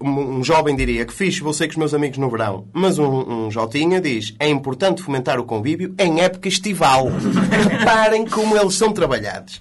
[0.00, 2.66] um, um, jovem diria que fixe, vou sair com os meus amigos no verão.
[2.72, 7.08] Mas um, um Jotinha diz é importante fomentar o convívio em época estival.
[7.70, 9.60] Reparem como eles são trabalhados.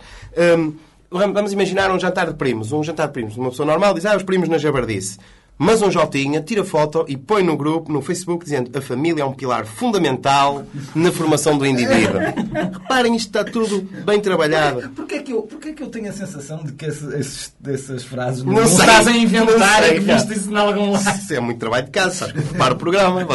[0.58, 0.73] Um,
[1.10, 2.71] vamos imaginar um jantar de primos.
[2.71, 3.36] Um jantar de primos.
[3.36, 5.17] Uma pessoa normal diz, ah, os primos na jabardice.
[5.57, 9.25] Mas um Jotinha tira foto e põe no grupo, no Facebook, dizendo a família é
[9.25, 12.19] um pilar fundamental na formação do indivíduo.
[12.81, 14.89] Reparem, isto está tudo bem trabalhado.
[14.89, 17.53] Porquê é que eu, porquê é que eu tenho a sensação de que esse- esses,
[17.67, 18.79] essas frases Não não, sei.
[18.79, 19.83] estás a inventar?
[19.83, 21.15] Sei, é que viste isso em algum lado.
[21.19, 22.43] Isso é muito trabalho de casa, sabes?
[22.57, 23.25] Para o programa, é,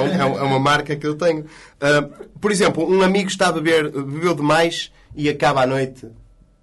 [0.00, 1.44] um- é um- é uma marca que eu tenho.
[1.80, 2.04] Ah,
[2.40, 6.04] por exemplo, um amigo está a beber, bebeu demais e acaba à noite,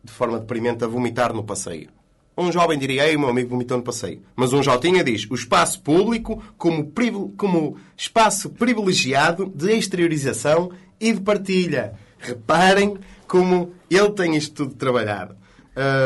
[0.03, 1.87] de forma deprimente, a vomitar no passeio.
[2.35, 4.21] Um jovem diria, ei, meu amigo vomitou no passeio.
[4.35, 6.91] Mas um Jotinha diz, o espaço público como,
[7.37, 11.93] como espaço privilegiado de exteriorização e de partilha.
[12.17, 15.35] Reparem como ele tem isto tudo trabalhado.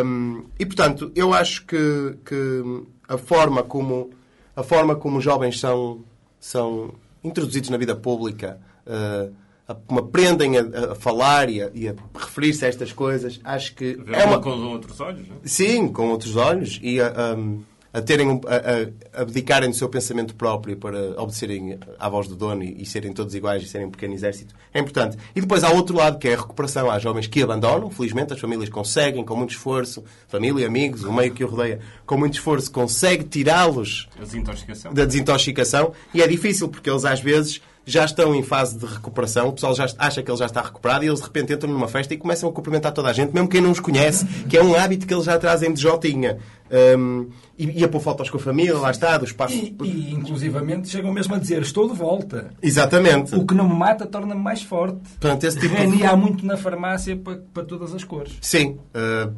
[0.04, 2.64] Hum, e, portanto, eu acho que, que
[3.08, 4.10] a forma como
[4.56, 6.04] a forma como os jovens são,
[6.40, 9.30] são introduzidos na vida pública, a-
[9.74, 11.68] como aprendem a, a falar e a,
[12.14, 15.40] a referir-se a estas coisas, acho que é uma, com outros olhos, não é?
[15.44, 20.78] Sim, com outros olhos e a, a, a terem a, abdicarem do seu pensamento próprio
[20.78, 24.14] para obedecerem à voz do dono e, e serem todos iguais e serem um pequeno
[24.14, 25.18] exército é importante.
[25.36, 26.90] E depois há outro lado que é a recuperação.
[26.90, 31.34] Há jovens que abandonam, felizmente as famílias conseguem, com muito esforço, família, amigos, o meio
[31.34, 34.94] que o rodeia, com muito esforço, consegue tirá-los desintoxicação.
[34.94, 39.48] da desintoxicação e é difícil porque eles às vezes já estão em fase de recuperação,
[39.48, 41.88] o pessoal já acha que ele já está recuperado e eles de repente entram numa
[41.88, 44.64] festa e começam a cumprimentar toda a gente, mesmo quem não os conhece, que é
[44.64, 46.38] um hábito que eles já trazem de Jotinha.
[46.70, 49.56] Um, e, e a pôr fotos com a família, lá está, do espaço.
[49.56, 52.52] E, e, inclusivamente, chegam mesmo a dizer: Estou de volta.
[52.62, 53.34] Exatamente.
[53.36, 54.98] O que não me mata torna-me mais forte.
[55.20, 56.04] Portanto, esse tipo de...
[56.04, 58.38] Há muito na farmácia para, para todas as cores.
[58.42, 58.78] Sim.
[58.94, 59.34] uh,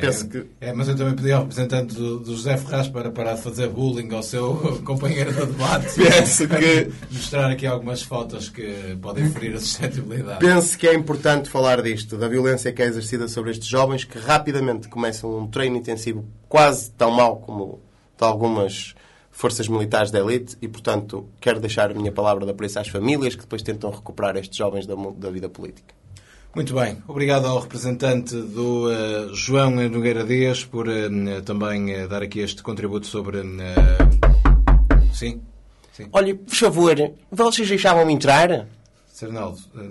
[0.00, 0.44] penso que.
[0.60, 3.68] É, mas eu também pedi ao representante do, do José Ferraz para parar de fazer
[3.68, 5.94] bullying ao seu companheiro de debate.
[6.00, 10.38] Penso que- Mostrar aqui algumas fotos que podem ferir a suscetibilidade.
[10.40, 14.18] Penso que é importante falar disto, da violência que é exercida sobre estes jovens que
[14.18, 17.80] rapidamente começam um treino intensivo quase tão mau como
[18.18, 18.94] de algumas
[19.30, 23.34] forças militares da elite e, portanto, quero deixar a minha palavra de apreço às famílias
[23.34, 25.94] que depois tentam recuperar estes jovens da, da vida política.
[26.54, 26.98] Muito bem.
[27.08, 31.08] Obrigado ao representante do eh, João Nogueira Dias por eh,
[31.44, 33.38] também eh, dar aqui este contributo sobre.
[35.14, 35.40] sim?
[35.92, 36.08] Sim.
[36.12, 36.94] Olha, por favor,
[37.30, 38.66] vocês deixavam-me entrar?
[39.06, 39.82] Sernaldo, não,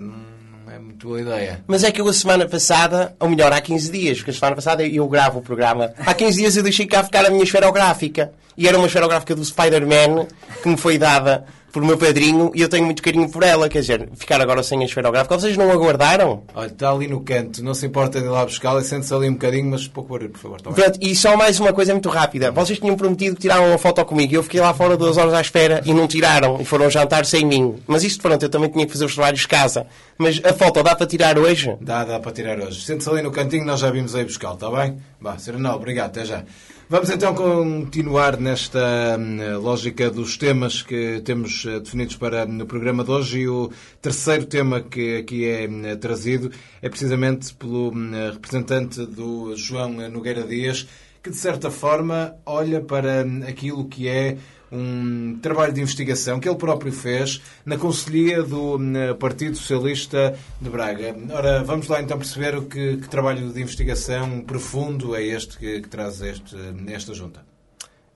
[0.64, 1.64] não é muito boa ideia.
[1.66, 4.54] Mas é que eu a semana passada, ou melhor, há 15 dias, porque a semana
[4.56, 8.32] passada eu gravo o programa, há 15 dias eu deixei cá ficar a minha esferográfica.
[8.56, 10.26] E era uma esferográfica do Spider-Man
[10.62, 13.68] que me foi dada por meu padrinho e eu tenho muito carinho por ela.
[13.68, 15.38] Quer dizer, ficar agora sem a esferográfica.
[15.38, 16.42] Vocês não aguardaram?
[16.54, 19.28] Olha, está ali no canto, não se importa de ir lá buscá-la e sente-se ali
[19.28, 20.60] um bocadinho, mas pouco barulho, por favor.
[20.60, 22.50] Pronto, e só mais uma coisa muito rápida.
[22.50, 25.32] Vocês tinham prometido que tiraram uma foto comigo e eu fiquei lá fora duas horas
[25.32, 27.76] à espera e não tiraram e foram jantar sem mim.
[27.86, 29.86] Mas isto, pronto, eu também tinha que fazer os trabalhos de casa.
[30.18, 31.74] Mas a foto dá para tirar hoje?
[31.80, 32.84] Dá, dá para tirar hoje.
[32.84, 34.98] Sente-se ali no cantinho, nós já vimos aí buscá-lo, está bem?
[35.20, 36.44] Vá, Serenal, obrigado, até já.
[36.92, 42.66] Vamos então continuar nesta hum, lógica dos temas que temos eh, definidos para hum, o
[42.66, 43.38] programa de hoje.
[43.38, 46.52] E o terceiro tema que aqui é hum, trazido
[46.82, 47.92] é precisamente pelo
[48.30, 50.86] representante do João Nogueira Dias,
[51.22, 54.36] que de certa forma olha para aquilo que é
[54.72, 60.70] um trabalho de investigação que ele próprio fez na Conselhia do hum, Partido Socialista de
[60.70, 61.14] Braga.
[61.30, 65.82] Ora, vamos lá então perceber o que, que trabalho de investigação profundo é este que,
[65.82, 66.56] que traz este,
[66.88, 67.44] esta junta.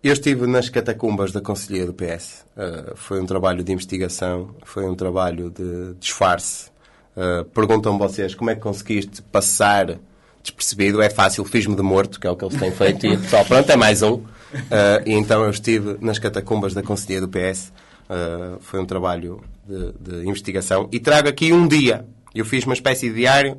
[0.02, 2.46] Eu estive nas catacumbas da Conselhia do PS.
[2.56, 6.70] Uh, foi um trabalho de investigação, foi um trabalho de disfarce.
[7.16, 9.98] Uh, Perguntam-me vocês como é que conseguiste passar
[10.42, 11.02] despercebido.
[11.02, 13.68] É fácil, fiz-me de morto, que é o que eles têm feito, e pessoal, pronto,
[13.68, 14.22] é mais um.
[14.54, 17.72] Uh, e então eu estive nas catacumbas da Conselhia do PS.
[18.08, 20.88] Uh, foi um trabalho de, de investigação.
[20.92, 22.06] E trago aqui um dia.
[22.34, 23.58] Eu fiz uma espécie de diário,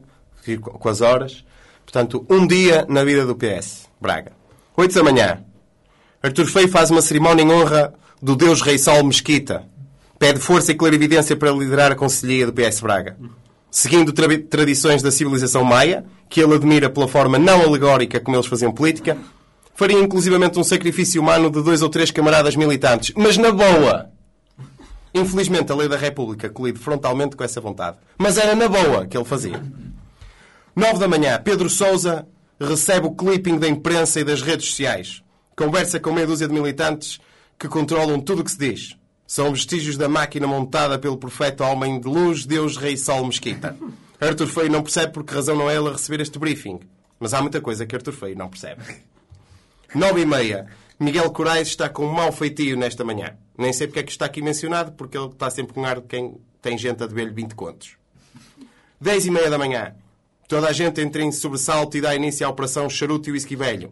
[0.62, 1.44] com as horas.
[1.84, 3.88] Portanto, um dia na vida do PS.
[4.00, 4.32] Braga.
[4.76, 5.44] 8 da manhã.
[6.22, 9.66] Artur Feio faz uma cerimónia em honra do Deus Rei Sol Mesquita.
[10.20, 13.18] Pede força e clarividência para liderar a Conselhia do PS Braga.
[13.70, 18.48] Seguindo tra tradições da civilização maia, que ele admira pela forma não alegórica como eles
[18.48, 19.18] faziam política,
[19.78, 23.14] faria inclusivamente um sacrifício humano de dois ou três camaradas militantes.
[23.16, 24.10] Mas na boa!
[25.14, 27.98] Infelizmente, a lei da República colide frontalmente com essa vontade.
[28.18, 29.64] Mas era na boa que ele fazia.
[30.76, 32.28] 9 da manhã, Pedro Sousa
[32.60, 35.22] recebe o clipping da imprensa e das redes sociais.
[35.56, 37.20] Conversa com meia dúzia de militantes
[37.58, 38.98] que controlam tudo o que se diz.
[39.28, 43.78] São vestígios da máquina montada pelo profeta homem de luz, Deus Rei Sol Mesquita.
[44.20, 46.80] Arthur Feio não percebe por que razão não é ele a receber este briefing.
[47.20, 48.82] Mas há muita coisa que Arthur Feio não percebe.
[49.94, 50.68] 9 e meia.
[51.00, 53.38] Miguel Corais está com um mau feitio nesta manhã.
[53.58, 56.08] Nem sei porque é que está aqui mencionado, porque ele está sempre com ar de
[56.08, 57.98] quem tem gente a dever-lhe 20 contos.
[59.00, 59.94] 10 e meia da manhã.
[60.48, 63.92] Toda a gente entra em sobressalto e dá início à operação Charuto e Whisky Velho.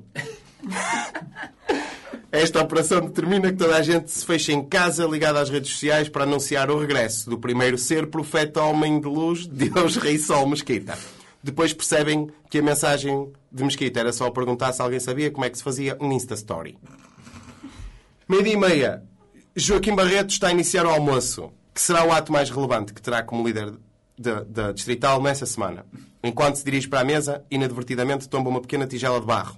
[2.32, 6.10] Esta operação determina que toda a gente se feche em casa ligada às redes sociais
[6.10, 10.98] para anunciar o regresso do primeiro ser profeta homem de luz, Deus Rei Sol Mesquita.
[11.46, 15.50] Depois percebem que a mensagem de Mesquita era só perguntar se alguém sabia como é
[15.52, 16.76] que se fazia um Insta Story.
[18.28, 19.04] Meia-dia e meia.
[19.56, 23.22] Joaquim Barreto está a iniciar o almoço, que será o ato mais relevante que terá
[23.22, 23.76] como líder
[24.18, 25.86] da Distrital nessa semana.
[26.24, 29.56] Enquanto se dirige para a mesa, inadvertidamente tomba uma pequena tigela de barro.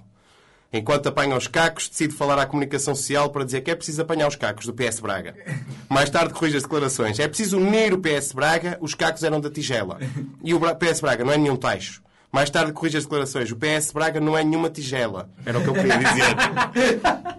[0.72, 4.28] Enquanto apanha os cacos, decide falar à comunicação social para dizer que é preciso apanhar
[4.28, 5.34] os cacos do PS Braga.
[5.88, 7.18] Mais tarde corrige as declarações.
[7.18, 9.98] É preciso unir o PS Braga, os cacos eram da tigela.
[10.44, 12.02] E o PS Braga não é nenhum taixo.
[12.30, 13.50] Mais tarde corrige as declarações.
[13.50, 15.30] O PS Braga não é nenhuma tigela.
[15.46, 17.38] Era o que eu queria dizer.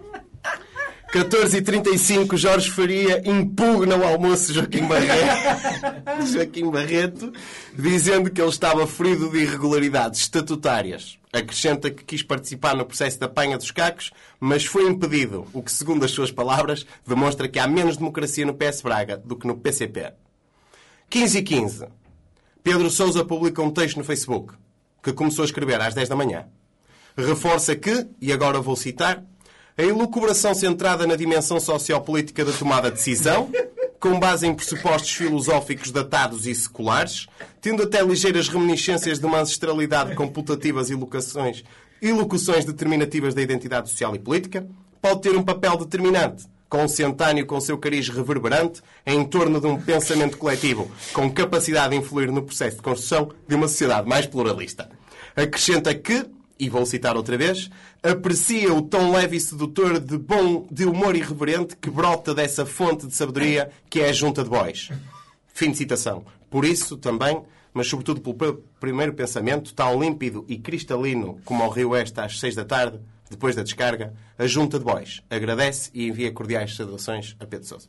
[1.12, 7.32] 14h35, Jorge Faria impugna o almoço Joaquim Barreto, Joaquim Barreto,
[7.76, 11.18] dizendo que ele estava ferido de irregularidades estatutárias.
[11.32, 15.70] Acrescenta que quis participar no processo de apanha dos cacos, mas foi impedido, o que,
[15.70, 19.56] segundo as suas palavras, demonstra que há menos democracia no PS Braga do que no
[19.56, 20.12] PCP.
[21.08, 21.86] 15 e 15.
[22.62, 24.54] Pedro Sousa publica um texto no Facebook,
[25.02, 26.46] que começou a escrever às 10 da manhã.
[27.16, 29.24] Reforça que, e agora vou citar,
[29.78, 33.50] a elucubração centrada na dimensão sociopolítica da tomada de decisão,
[34.00, 37.28] com base em pressupostos filosóficos datados e seculares,
[37.60, 41.62] tendo até ligeiras reminiscências de uma ancestralidade com putativas ilocuções,
[42.00, 44.66] ilocuções determinativas da identidade social e política,
[45.02, 49.78] pode ter um papel determinante, consentâneo com o seu cariz reverberante, em torno de um
[49.78, 54.88] pensamento coletivo com capacidade de influir no processo de construção de uma sociedade mais pluralista.
[55.36, 56.24] Acrescenta que,
[56.60, 57.70] e vou citar outra vez,
[58.02, 63.06] aprecia o tom leve e sedutor de bom, de humor irreverente que brota dessa fonte
[63.06, 64.90] de sabedoria que é a junta de bois.
[65.54, 66.24] Fim de citação.
[66.50, 67.42] Por isso, também,
[67.72, 72.38] mas sobretudo pelo pr- primeiro pensamento, tão límpido e cristalino como ao Rio Oeste às
[72.38, 77.36] seis da tarde, depois da descarga, a junta de bois agradece e envia cordiais saudações
[77.38, 77.88] a Pedro Sousa.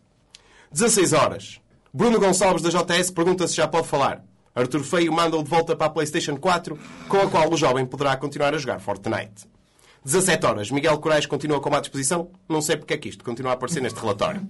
[0.72, 1.60] 16 horas.
[1.94, 4.24] Bruno Gonçalves da JS pergunta se já pode falar.
[4.54, 8.18] Arthur Feio manda-o de volta para a PlayStation 4, com a qual o jovem poderá
[8.18, 9.50] continuar a jogar Fortnite.
[10.04, 10.72] 17 horas.
[10.72, 12.30] Miguel Corais continua com má disposição.
[12.50, 14.42] Não sei porque é que isto continua a aparecer neste relatório.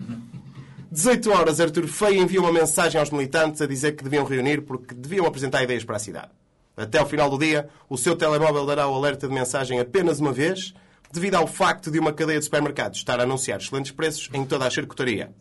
[0.91, 1.59] 18 horas.
[1.59, 5.61] Arthur Feio envia uma mensagem aos militantes a dizer que deviam reunir porque deviam apresentar
[5.63, 6.29] ideias para a cidade.
[6.75, 10.31] Até ao final do dia, o seu telemóvel dará o alerta de mensagem apenas uma
[10.31, 10.73] vez,
[11.11, 14.65] devido ao facto de uma cadeia de supermercados estar a anunciar excelentes preços em toda
[14.65, 15.31] a charcutaria.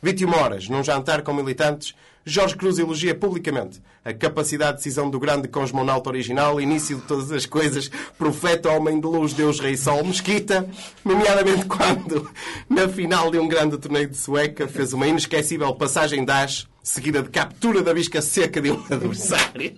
[0.00, 1.94] 21 horas, num jantar com militantes,
[2.28, 7.32] Jorge Cruz elogia publicamente a capacidade de decisão do grande cosmonauta original, início de todas
[7.32, 10.68] as coisas, profeta, homem de luz, Deus, Rei Sol, Mesquita,
[11.04, 12.30] nomeadamente quando,
[12.68, 17.22] na final de um grande torneio de sueca, fez uma inesquecível passagem de as, seguida
[17.22, 19.76] de captura da bisca seca de um adversário.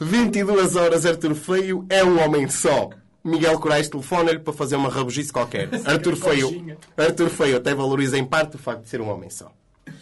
[0.00, 2.90] 22 horas, Arthur Feio é um homem só.
[3.22, 5.68] Miguel Corais telefona-lhe para fazer uma rabugice qualquer.
[5.84, 9.52] Arthur Feio, Arthur Feio até valoriza em parte o facto de ser um homem só.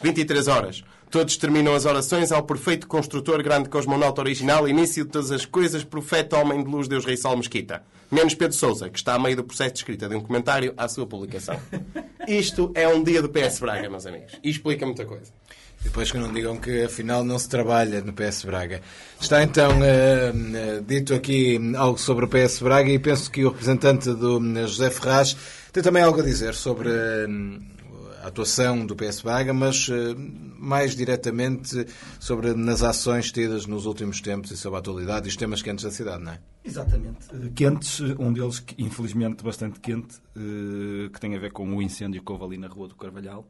[0.02, 0.84] 23 horas.
[1.10, 5.82] Todos terminam as orações ao perfeito construtor, grande cosmonauta original, início de todas as coisas,
[5.82, 7.82] profeta, homem de luz, Deus, Rei Sol, Mesquita.
[8.10, 10.86] Menos Pedro Sousa, que está a meio do processo de escrita de um comentário à
[10.86, 11.58] sua publicação.
[12.28, 14.32] Isto é um dia do PS Braga, meus amigos.
[14.42, 15.32] E explica muita coisa.
[15.82, 18.82] Depois que não digam que afinal não se trabalha no PS Braga.
[19.20, 20.32] Está então eh,
[20.86, 24.90] dito aqui algo sobre o PS Braga e penso que o representante do eh, José
[24.90, 25.36] Ferraz
[25.72, 27.26] tem também algo a dizer sobre a
[28.26, 30.14] atuação do PS Braga, mas eh,
[30.59, 31.87] mais diretamente
[32.18, 35.85] sobre nas ações tidas nos últimos tempos e sobre a atualidade e os temas quentes
[35.85, 36.40] da cidade, não é?
[36.64, 37.26] Exatamente.
[37.33, 40.20] Eh, Quentes, eh, um deles, infelizmente, bastante quente,
[41.12, 43.46] que tem a ver com o incêndio que houve ali na Rua do Carvalhal,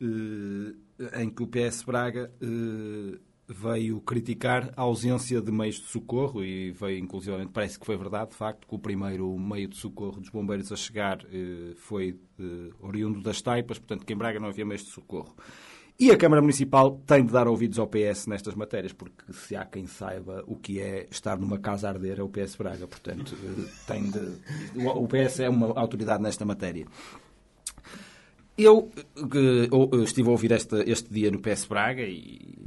[0.00, 2.30] em que o PS Braga
[3.52, 8.30] veio criticar a ausência de meios de socorro e veio, inclusivamente, parece que foi verdade,
[8.30, 12.70] de facto, que o primeiro meio de socorro dos bombeiros a chegar eh, foi eh,
[12.80, 15.34] oriundo das taipas, portanto, que em Braga não havia meios de socorro.
[15.98, 19.66] E a Câmara Municipal tem de dar ouvidos ao PS nestas matérias, porque se há
[19.66, 22.86] quem saiba o que é estar numa casa a arder é o PS Braga.
[22.86, 24.38] Portanto, eh, tem de...
[24.76, 26.86] o PS é uma autoridade nesta matéria.
[28.56, 32.64] Eu, eh, eu estive a ouvir este dia no PS Braga e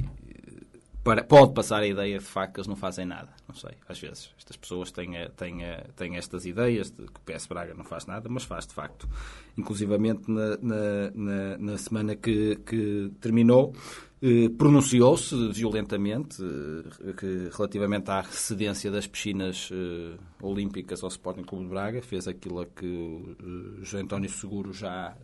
[1.04, 3.28] para- pode passar a ideia de facto que eles não fazem nada.
[3.46, 4.30] Não sei, às vezes.
[4.38, 7.84] Estas pessoas têm, eh, têm, eh, têm estas ideias de que o PS Braga não
[7.84, 9.08] faz nada, mas faz de facto.
[9.56, 13.74] Inclusivamente na, na, na- na semana que, que terminou,
[14.22, 21.64] eh, pronunciou-se violentamente eh, que, relativamente à cedência das piscinas eh, olímpicas ao Sporting Clube
[21.64, 22.02] de Braga.
[22.02, 25.14] Fez aquilo a que o eh, José António Seguro já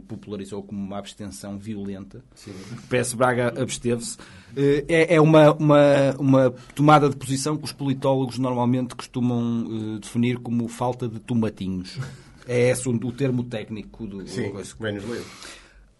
[0.00, 2.24] popularizou como uma abstenção violenta.
[2.72, 4.18] O PS Braga absteve-se.
[4.56, 9.98] Eh, É, é uma, uma, uma tomada de posição que os politólogos normalmente costumam eh,
[10.00, 11.98] definir como falta de tomatinhos.
[12.46, 15.26] É esse o, o termo técnico do, Sim, bem nos livros.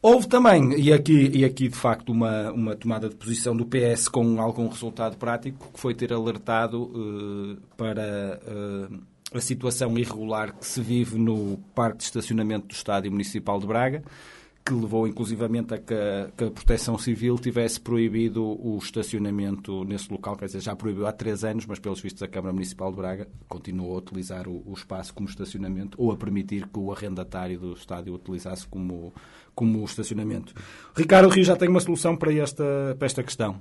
[0.06, 4.06] Houve também, e aqui, e aqui de facto, uma, uma tomada de posição do PS
[4.06, 8.88] com algum resultado prático, que foi ter alertado eh, para eh,
[9.32, 14.02] a situação irregular que se vive no parque de estacionamento do Estádio Municipal de Braga,
[14.64, 20.10] que levou inclusivamente a que a, que a Proteção Civil tivesse proibido o estacionamento nesse
[20.10, 22.96] local, quer dizer, já proibiu há três anos, mas pelos vistos a Câmara Municipal de
[22.96, 27.58] Braga continuou a utilizar o, o espaço como estacionamento ou a permitir que o arrendatário
[27.60, 29.12] do estádio utilizasse como,
[29.54, 30.54] como estacionamento.
[30.96, 32.64] Ricardo Rio já tem uma solução para esta,
[32.98, 33.60] para esta questão.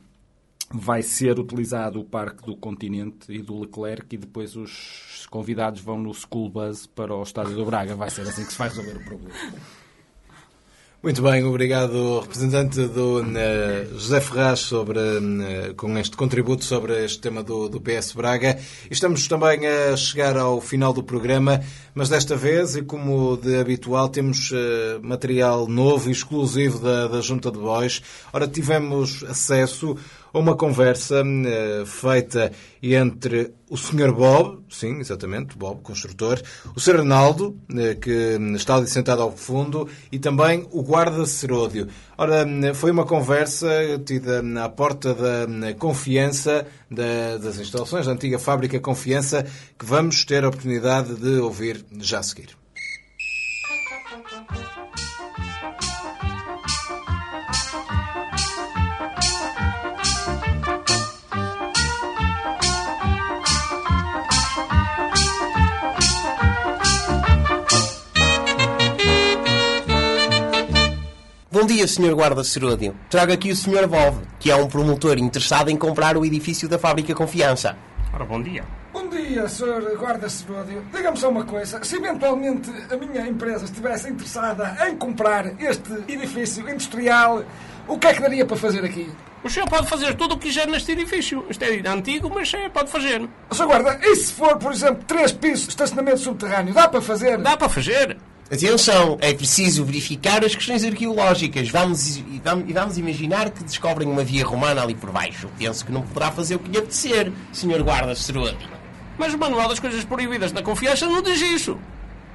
[0.74, 6.00] Vai ser utilizado o Parque do Continente e do Leclerc e depois os convidados vão
[6.00, 7.96] no School Bus para o Estádio do Braga.
[7.96, 9.34] Vai ser assim que se vai resolver o problema.
[11.04, 17.20] Muito bem, obrigado, representante do eh, José Ferraz, sobre, eh, com este contributo sobre este
[17.20, 18.58] tema do, do PS Braga.
[18.90, 21.60] Estamos também a chegar ao final do programa,
[21.94, 27.20] mas desta vez, e como de habitual, temos eh, material novo e exclusivo da, da
[27.20, 28.02] Junta de Bois.
[28.32, 29.98] Ora, tivemos acesso
[30.34, 34.12] uma conversa eh, feita entre o Sr.
[34.12, 36.42] Bob, sim, exatamente, Bob, construtor,
[36.76, 36.98] o Sr.
[37.00, 38.12] Arnaldo, eh, que
[38.56, 41.88] está ali sentado ao fundo, e também o guarda Seródio.
[42.18, 43.70] Ora, foi uma conversa
[44.06, 49.46] tida à porta da confiança da- das instalações da antiga fábrica Confiança,
[49.78, 52.63] que vamos ter a oportunidade de ouvir já a seguir.
[71.64, 72.14] Bom dia, Sr.
[72.14, 72.94] Guarda Seródio.
[73.10, 73.88] Trago aqui o Sr.
[73.88, 77.78] Volve, que é um promotor interessado em comprar o edifício da Fábrica Confiança.
[78.14, 78.66] Ora, bom dia.
[78.92, 79.96] Bom dia, Sr.
[79.98, 80.84] Guarda Seródio.
[80.94, 81.82] Diga-me só uma coisa.
[81.82, 87.46] Se eventualmente a minha empresa estivesse interessada em comprar este edifício industrial,
[87.88, 89.10] o que é que daria para fazer aqui?
[89.42, 91.46] O senhor pode fazer tudo o que quiser neste edifício.
[91.50, 93.22] Isto é antigo, mas é, pode fazer.
[93.52, 93.66] Sr.
[93.68, 97.38] Guarda, e se for, por exemplo, três pisos de estacionamento subterrâneo, dá para fazer?
[97.38, 98.18] Dá para fazer.
[98.54, 101.70] Atenção, é preciso verificar as questões arqueológicas.
[101.70, 105.50] Vamos, e vamos, e vamos imaginar que descobrem uma via romana ali por baixo.
[105.58, 107.82] Penso que não poderá fazer o que lhe apetecer, Sr.
[107.82, 108.70] Guarda Seródio.
[109.18, 111.80] Mas o manual das coisas proibidas na confiança não diz isso.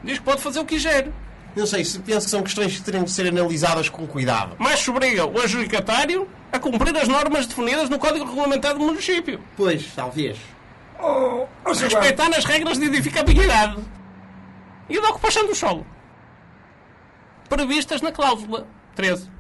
[0.02, 1.08] Diz que pode fazer o que quiser.
[1.54, 4.56] Não sei, se penso que são questões que terão de ser analisadas com cuidado.
[4.58, 9.38] Mas se obriga o adjudicatário a cumprir as normas definidas no Código Regulamentar do município.
[9.56, 10.36] Pois, talvez.
[10.98, 13.76] Oh, oh, Respeitar as regras de edificabilidade.
[14.90, 15.86] E da ocupação do solo.
[17.48, 19.30] Previstas na cláusula 13.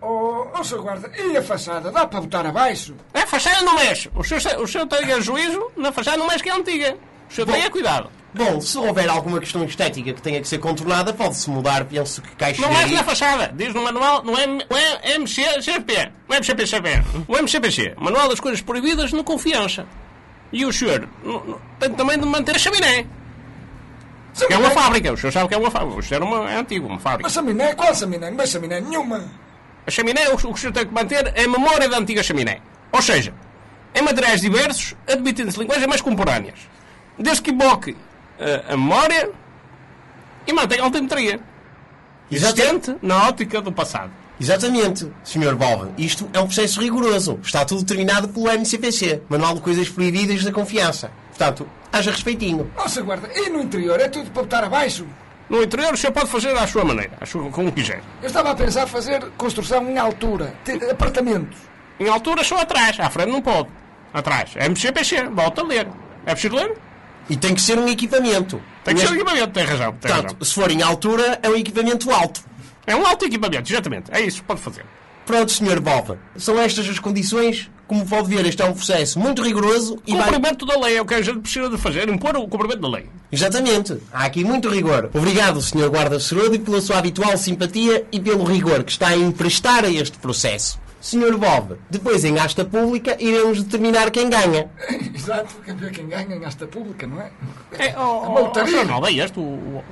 [0.00, 0.78] oh, oh, Sr.
[0.82, 1.90] Guarda, e a fachada?
[1.90, 2.94] Dá para botar abaixo?
[3.14, 4.10] A fachada não mexe.
[4.14, 6.96] O senhor, o senhor tem a juízo, na fachada não mexe que é antiga.
[7.30, 8.10] O senhor tenha cuidado.
[8.34, 11.84] Bom, se houver alguma questão estética que tenha que ser contornada, pode-se mudar.
[11.84, 13.52] Penso que caixa Não mexe na fachada.
[13.54, 14.76] Diz no manual, no M- no
[15.20, 16.10] MCCP.
[16.28, 16.88] No MCPCP.
[17.28, 17.94] O MCPC.
[17.98, 19.86] Manual das Coisas Proibidas no Confiança.
[20.50, 21.06] E o senhor
[21.78, 23.06] tem também de manter a chaminé.
[24.46, 25.12] Que é uma fábrica.
[25.12, 25.98] O senhor sabe que é uma fábrica.
[25.98, 27.30] O senhor é, uma, é antigo, uma A fábrica.
[27.30, 27.74] chaminé?
[27.74, 28.30] Qual chaminé?
[28.30, 29.24] Não é chaminé nenhuma.
[29.86, 32.60] A chaminé, o que o senhor tem que manter é a memória da antiga chaminé.
[32.90, 33.34] Ou seja,
[33.94, 36.58] em materiais diversos, admitindo-se linguagens mais contemporâneas.
[37.18, 37.96] Desde que invoque
[38.38, 39.30] eh, a memória
[40.46, 41.40] e mantenha a altimetria.
[42.30, 44.10] Existente na ótica do passado.
[44.40, 45.54] Exatamente, Sr.
[45.54, 45.90] Bob.
[45.98, 47.38] Isto é um processo rigoroso.
[47.44, 51.10] Está tudo determinado pelo MCPC, Manual de Coisas Proibidas da Confiança.
[51.32, 52.70] Portanto, haja respeitinho.
[52.86, 53.02] Sr.
[53.02, 53.98] Guarda, e no interior?
[54.00, 55.06] É tudo para botar abaixo?
[55.48, 58.00] No interior, o senhor pode fazer à sua maneira, à sua, como quiser.
[58.22, 61.58] Eu estava a pensar fazer construção em altura, ter apartamentos.
[61.98, 62.98] Em altura, só atrás.
[62.98, 63.68] À frente, não pode.
[64.14, 64.52] Atrás.
[64.56, 65.28] É MCPC.
[65.28, 65.88] Volta a ler.
[66.26, 66.76] É preciso ler?
[67.28, 68.60] E tem que ser um equipamento.
[68.84, 69.48] Tem que ser um equipamento.
[69.48, 69.92] Tem razão.
[69.92, 70.24] Tem razão.
[70.24, 72.42] Portanto, se for em altura, é um equipamento alto.
[72.86, 74.10] É um alto equipamento, exatamente.
[74.10, 74.84] É isso, pode fazer.
[75.24, 75.80] Pronto, Sr.
[75.80, 76.18] Bob.
[76.36, 77.70] São estas as condições.
[77.92, 80.24] Como pode ver, este é um processo muito rigoroso e vai...
[80.24, 82.88] Cumprimento da lei é o que a gente precisa de fazer, impor o cumprimento da
[82.88, 83.04] lei.
[83.30, 83.98] Exatamente.
[84.10, 85.10] Há aqui muito rigor.
[85.12, 85.90] Obrigado, Sr.
[85.90, 90.16] Guarda Serudo, pela sua habitual simpatia e pelo rigor que está a emprestar a este
[90.16, 90.80] processo.
[91.02, 91.36] Sr.
[91.36, 94.70] Bob, depois em asta pública iremos determinar quem ganha.
[95.14, 97.30] Exato, ver quem ganha em esta pública, não é?
[97.72, 99.84] É, oh, Ronaldo, é este o, o,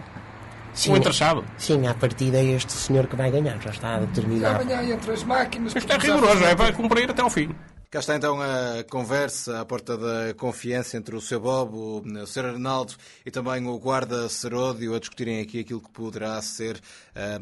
[0.89, 1.45] o interessado.
[1.59, 4.63] Sim, à partida é este senhor que vai ganhar, já está determinado.
[4.63, 5.77] Amanhã entre as máquinas.
[5.77, 7.51] Isto é a rigoroso, é para cumprir até ao fim.
[7.93, 11.41] Cá está então a conversa à porta da confiança entre o Sr.
[11.41, 12.45] Bob, o Sr.
[12.45, 12.95] Arnaldo
[13.27, 16.81] e também o guarda Seródio a discutirem aqui aquilo que poderá ser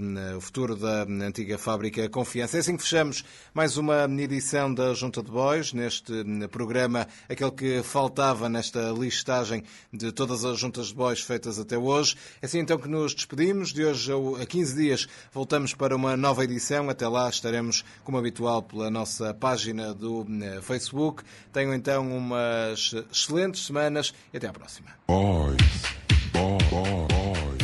[0.01, 2.57] um, o futuro da antiga fábrica Confiança.
[2.57, 3.23] É assim que fechamos
[3.53, 10.13] mais uma edição da Junta de Bois, neste programa, aquele que faltava nesta listagem de
[10.13, 12.17] todas as juntas de bois feitas até hoje.
[12.41, 13.71] É assim então que nos despedimos.
[13.71, 16.89] De hoje a 15 dias voltamos para uma nova edição.
[16.89, 20.25] Até lá estaremos, como habitual, pela nossa página do
[20.63, 21.23] Facebook.
[21.53, 24.91] Tenham então umas excelentes semanas e até à próxima.
[25.07, 25.57] Boys.
[26.33, 27.58] Boys.